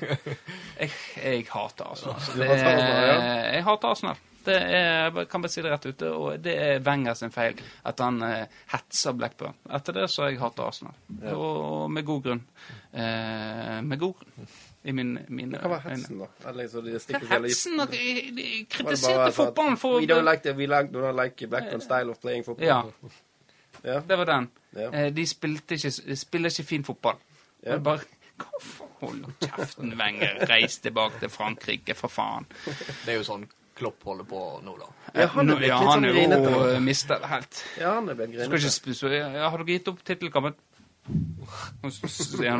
[0.80, 0.90] jeg,
[1.24, 2.18] jeg hater Arsenal.
[2.36, 2.56] Det ja?
[2.56, 4.16] er- Jeg hater Arsenal.
[4.44, 7.58] Det er, jeg kan bare si det rett ute, og det er Wenger sin feil
[7.84, 9.52] at han eh, hetser Blackburn.
[9.76, 10.94] Etter det så har jeg hatt Arsenal,
[11.36, 12.40] og med god grunn.
[12.92, 14.48] Eh, med god grunn.
[14.88, 16.30] I min, mine Hva var hetsen, da?
[16.48, 17.80] Eller, så de hetsen?
[17.84, 17.98] at de,
[18.40, 20.88] jeg kritiserte fotballen for We don't like, the, we like,
[21.20, 22.66] like Blackburn style of playing football.
[22.66, 22.80] Ja,
[23.84, 24.00] Ja.
[24.08, 24.48] det var den.
[24.76, 24.88] Ja.
[24.92, 27.20] Eh, De spilte ikke, spiller ikke fin fotball.
[27.64, 27.76] Ja.
[27.76, 28.06] Og bare
[29.00, 30.38] nå kjeften, Wenger.
[30.48, 32.46] Reis tilbake til Frankrike, for faen.
[33.04, 33.48] Det er jo sånn
[33.80, 34.88] Klopp holder på nå, da.
[35.16, 36.64] Ja, han er ja, litt han sånn er grinete jo nå.
[36.74, 37.60] eh, mistet helt.
[37.80, 38.74] Ja, han er blitt Skal ikke grinete.
[39.38, 40.58] ja, Har dere gitt opp tittelkampen?
[41.80, 42.50] Og så ser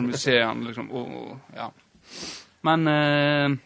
[0.46, 1.66] han, liksom å, å, Ja.
[2.66, 3.58] Men eh,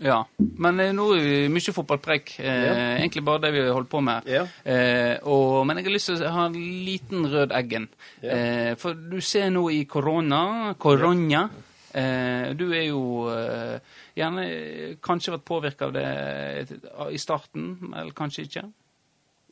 [0.00, 0.22] Ja.
[0.58, 2.36] Men eh, nå er vi mye fotballpreik.
[2.40, 2.72] Eh, Ja.
[2.98, 4.26] Egentlig bare det vi holder på med.
[4.26, 4.46] Ja.
[4.64, 7.88] Eh, og, men jeg har lyst til å ha en liten rød eggen.
[8.22, 8.30] Ja.
[8.36, 11.48] Eh, for du ser nå i korona Korona.
[11.92, 13.78] Eh, du er jo eh,
[14.16, 14.46] gjerne
[15.04, 16.06] kanskje vært påvirka av det
[17.12, 18.62] i starten, eller kanskje ikke.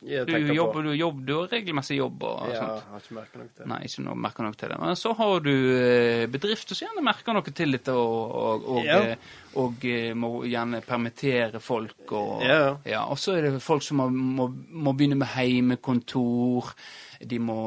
[0.01, 2.85] Du jobber, du jobb, du har regelmessig jobb og Ja, sånt.
[2.89, 3.67] har ikke merket noe til det.
[3.69, 4.79] Nei, ikke noe merker noe til det.
[4.81, 8.83] Men så har du eh, bedrifter som gjerne merker noe til dette, og, og, og,
[8.85, 8.97] Ja.
[9.11, 9.15] eh,
[9.61, 12.01] og eh, må gjerne permittere folk.
[12.17, 12.77] Og, Ja.
[12.83, 16.73] ja, og så er det folk som må, må, må begynne med heimekontor.
[17.21, 17.59] De må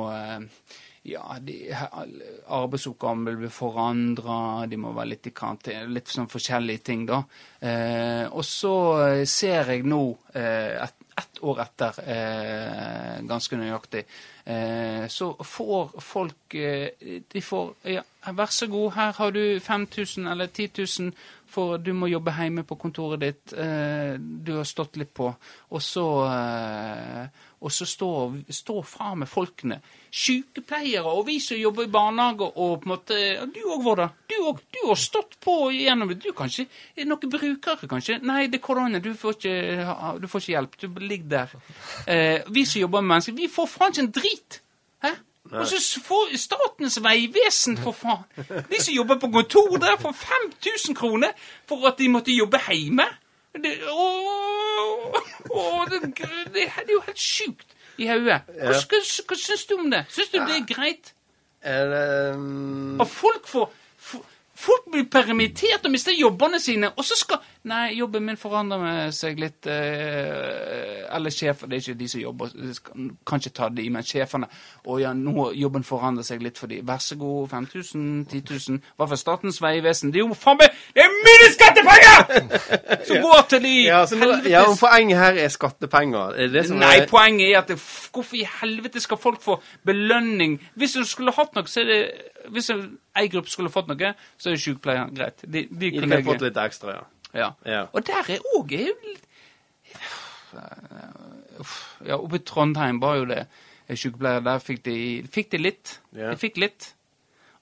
[1.05, 1.68] ja, de,
[2.49, 5.87] arbeidsoppgavene blir forandra, de må være litt i karantene.
[5.93, 7.22] Litt sånn forskjellige ting, da.
[7.61, 8.74] Eh, og så
[9.28, 10.03] ser jeg nå,
[10.35, 14.05] eh, ett ett år etter, eh, ganske nøyaktig,
[14.45, 18.03] eh, så får folk eh, De får ja,
[18.33, 21.12] vær så god, her har du 5000 eller 10 000,
[21.47, 23.53] for du må jobbe hjemme på kontoret ditt.
[23.53, 25.29] Eh, du har stått litt på.
[25.71, 27.27] Og så eh,
[27.65, 29.79] og så står, står fra med folkene.
[30.12, 33.21] Sykepleiere og vi som jobber i barnehage og på en måte
[33.55, 34.09] Du òg, Vårda.
[34.29, 34.61] Du òg.
[34.75, 36.21] Du har stått på gjennom det.
[36.23, 38.21] Du kanskje er noen brukere, kanskje?
[38.23, 39.01] Nei, det er korona.
[39.01, 39.57] Du får ikke,
[40.21, 40.77] du får ikke hjelp.
[40.83, 41.57] Du ligger der.
[42.07, 44.61] Eh, vi som jobber med mennesker, vi får faen ikke en drit.
[45.05, 45.15] Hæ?
[45.53, 48.25] Og så får Statens vegvesen, for faen.
[48.71, 51.33] De som jobber på kontor der, får 5000 kroner
[51.69, 53.09] for at de måtte jobbe hjemme.
[53.55, 54.07] Det, å,
[55.55, 56.00] å, det,
[56.55, 58.40] det, er jo helt sjukt i hodet.
[58.50, 59.00] Hva, hva,
[59.30, 60.02] hva syns du om det?
[60.11, 61.14] Syns du det er greit?
[61.64, 63.70] Det mm, folk får
[64.55, 69.38] Folk blir permittert og mister jobbene sine, og så skal Nei, jobben min forandrer seg
[69.40, 72.52] litt eh, Eller sjefer, det er ikke de som jobber,
[73.24, 74.50] kan ikke ta de, men sjefene.
[74.84, 76.82] Å ja, nå jobben forandrer seg litt for de.
[76.84, 78.82] Vær så god, 5000, 10 000.
[78.98, 80.12] Hva for Statens vegvesen?
[80.12, 82.59] Det er jo faen meg Det er mine skattepenger
[83.09, 86.36] som går til de ja, nå- helvetes ja, og poenget her er skattepenger.
[86.44, 87.78] Er det Nei, er, poenget er at det,
[88.12, 90.59] hvorfor i helvete skal folk få belønning?
[90.74, 92.00] Hvis du skulle hatt noe, så er det
[92.52, 95.14] Hvis ei gruppe skulle fått noe, så er det sykepleierne.
[95.16, 95.44] Greit.
[95.44, 97.05] De, de De kunne fått litt ekstra, ja.
[97.34, 97.50] ja.
[97.64, 97.84] Ja.
[97.92, 98.74] Og der er òg
[102.05, 103.46] Ja, oppe i Trondheim var jo det
[103.84, 104.44] Sykepleier sykepleiere.
[104.44, 104.96] Der fikk de,
[105.32, 105.98] fikk de litt.
[106.16, 106.30] Ja.
[106.32, 106.86] De fikk litt.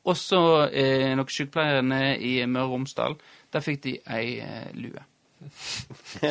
[0.07, 0.39] Også
[0.71, 3.17] eh, noen sykepleiere i Møre og Romsdal.
[3.53, 5.03] Der fikk de ei eh, lue.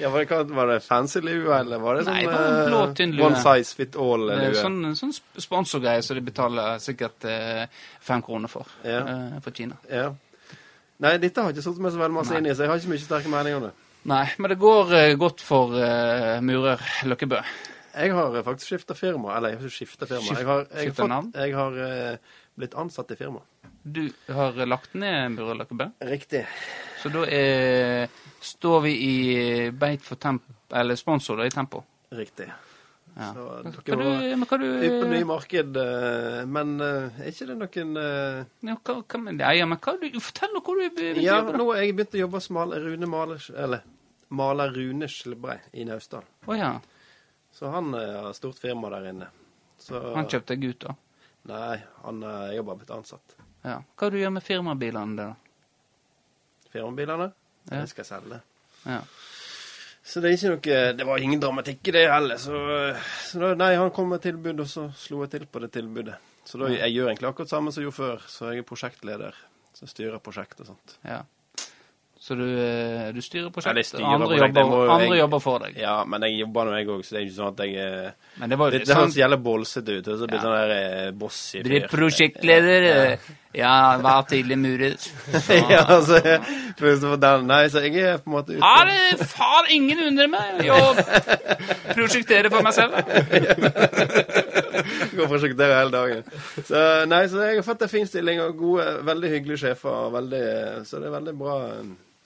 [0.00, 2.68] ja var, det, var det fancy lue, eller var det sånn Nei, det var en
[2.68, 3.24] blå, eh, tynn lue.
[3.26, 4.52] One size fit all-lue?
[4.58, 7.64] sånn, sånn sp- sponsorgreie som de betaler sikkert eh,
[8.04, 8.68] fem kroner for.
[8.84, 9.00] Ja.
[9.02, 9.78] eh, for Kina.
[9.90, 10.10] Ja.
[10.98, 12.42] Nei, dette har jeg ikke satt meg så veldig masse Nei.
[12.42, 13.74] inn i, så jeg har ikke mye sterke meninger om det.
[14.08, 17.40] Nei, men det går eh, godt for eh, murer Løkkebø.
[17.98, 19.34] Jeg har eh, faktisk skifta firma.
[19.36, 20.26] Eller jeg har ikke skifta firma.
[20.38, 23.42] Jeg har, jeg har, fått, jeg har eh, blitt ansatt i firma.
[23.92, 26.44] Du har lagt ned Løkkebø, Riktig.
[27.02, 28.08] så da er,
[28.40, 29.14] står vi i
[29.70, 30.42] beit for temp,
[30.74, 31.84] eller sponsor da, i Tempo.
[32.10, 32.48] Riktig.
[33.18, 33.32] Ja.
[33.34, 33.44] Så
[33.82, 37.96] dere du, var du ute på nye marked, eh, men eh, er ikke det noen
[37.98, 39.48] eh, ja, hva, hva det?
[39.58, 41.56] Ja, men hva du, Fortell nå hvor du begynte Ja, å jobbe.
[41.56, 41.58] da.
[41.58, 43.82] nå har jeg begynt å jobbe som maler Rune Malers, Eller
[44.38, 46.28] maler Rune Skilbrei i Naustdal.
[46.46, 46.70] Oh, ja.
[47.58, 49.32] Så han har stort firma der inne.
[49.82, 50.94] Så Han kjøpte deg ut, da.
[51.48, 52.22] Nei, han
[52.54, 53.37] jobber blitt ansatt.
[53.64, 53.80] Ja.
[53.98, 55.28] Hva du gjør med firmabilene da?
[56.72, 57.32] Firmabilene,
[57.68, 57.82] Ja.
[57.82, 58.40] Jeg skal selge.
[58.86, 59.00] Ja.
[60.08, 62.56] Så det er ikke noe Det var ingen dramatikk i det heller, så,
[63.28, 66.14] så da, Nei, han kom med tilbud, og så slo jeg til på det tilbudet.
[66.48, 69.36] Så da, jeg gjør egentlig akkurat samme som jeg gjorde før, så jeg er prosjektleder.
[69.76, 70.96] Så styrer prosjekt og sånt.
[71.04, 71.20] ja.
[72.20, 75.58] Så du, eh, du styrer prosjektet, styrer andre, prosjekt, jobber, må andre jeg- jobber for
[75.62, 75.76] deg.
[75.78, 78.12] Ja, men jeg jobber nå, jeg òg, så det er ikke sånn at jeg er
[78.40, 80.08] Men det var Det, det sånn høres jævlig bolsete ut.
[80.08, 80.42] og Så blir Ja.
[80.42, 83.18] sånn der boss Du Blir prosjektleder.
[83.54, 85.10] Ja, Ja, var tidlig muret
[85.70, 86.20] ja, altså.
[87.46, 88.60] Nei, så jeg er på en måte ute.
[88.60, 90.68] Ja, det far ingen undrer meg.
[90.68, 90.94] Å
[91.94, 92.92] prosjektere for meg selv.
[95.16, 96.22] Går og prosjekterer hele dagen.
[96.68, 99.90] Så nei, så jeg har fått en fin stilling og gode, veldig hyggelige sjefer.
[100.06, 100.44] og Veldig,
[100.86, 101.56] så det er veldig bra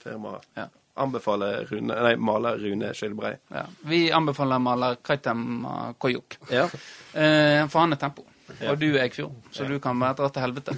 [0.02, 0.38] eh, firma.
[0.58, 0.66] Ja.
[1.02, 3.36] Anbefaler Rune, nei, maler Rune Skilbrei.
[3.48, 5.64] Ja, vi anbefaler maler Kaitem
[5.98, 6.36] Koyuk.
[6.52, 6.66] Ja.
[7.14, 8.26] Eh, for han er tempo.
[8.68, 10.74] Og du er Eikfjord, så du kan være dratt til helvete.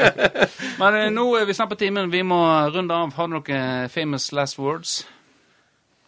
[0.80, 2.10] Men eh, nå er vi snart på timen.
[2.10, 2.40] Vi må
[2.74, 3.12] runde av.
[3.14, 4.96] Har du noen famous last words?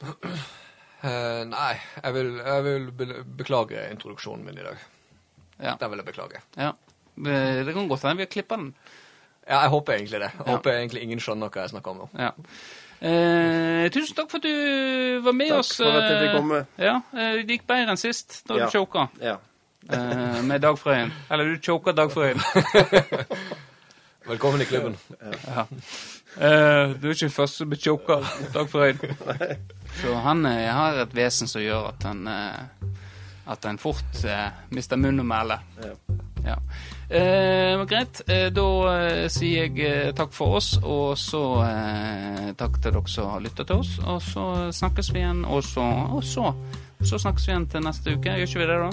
[0.02, 3.06] Uh, nei, jeg vil, jeg vil be
[3.38, 4.82] beklage introduksjonen min i dag.
[5.62, 5.76] Ja.
[5.78, 6.42] Den vil jeg beklage.
[6.58, 6.72] ja.
[7.12, 8.72] Eh, Det kan godt hende vi har klippa den.
[9.48, 10.30] Ja, jeg håper egentlig det.
[10.32, 10.52] Jeg Ja.
[10.56, 12.08] håper egentlig ingen skjønner hva jeg snakker om nå.
[12.18, 12.30] Ja.
[13.02, 15.76] Eh, tusen takk for at du var med Takk oss.
[15.76, 16.66] for at jeg fikk eh, komme.
[16.78, 18.66] Ja, eh, Det gikk bedre enn sist, da Ja.
[18.66, 19.36] du choka Ja.
[19.90, 21.10] eh, med Dag Frøyen.
[21.30, 22.38] Eller du choka Dag Frøyen.
[24.26, 24.96] Velkommen i klubben.
[25.46, 25.64] Ja.
[26.40, 28.20] Eh, du er ikke den første som blir choka
[28.54, 28.98] Dagfrøyen.
[29.02, 29.58] Dag Frøyen.
[30.00, 32.28] Så han eh, har et vesen som gjør at han
[33.52, 35.58] at han fort eh, mister munn og mæle.
[35.82, 35.94] Ja.
[36.46, 36.54] Ja.
[37.12, 38.22] Eh, greit.
[38.26, 43.12] Eh, da eh, sier jeg eh, takk for oss, og så eh, takk til dere
[43.12, 43.98] som har lytta til oss.
[44.06, 46.54] Og så snakkes vi igjen, og så, og så,
[47.04, 48.36] så snakkes vi igjen til neste uke.
[48.40, 48.90] Gjør ikke vi det, da?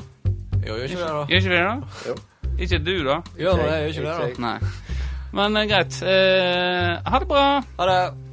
[0.60, 1.26] Jo, gjør ikke det, da.
[1.30, 2.08] Gjør ikke vi det, da?
[2.10, 2.18] Jo.
[2.60, 3.20] Ikke du, da?
[3.24, 4.48] Nå det, gjør ikke det, da.
[4.48, 4.58] Nei.
[5.40, 6.02] Men greit.
[6.02, 7.46] Eh, ha det bra.
[7.80, 8.29] Ha det.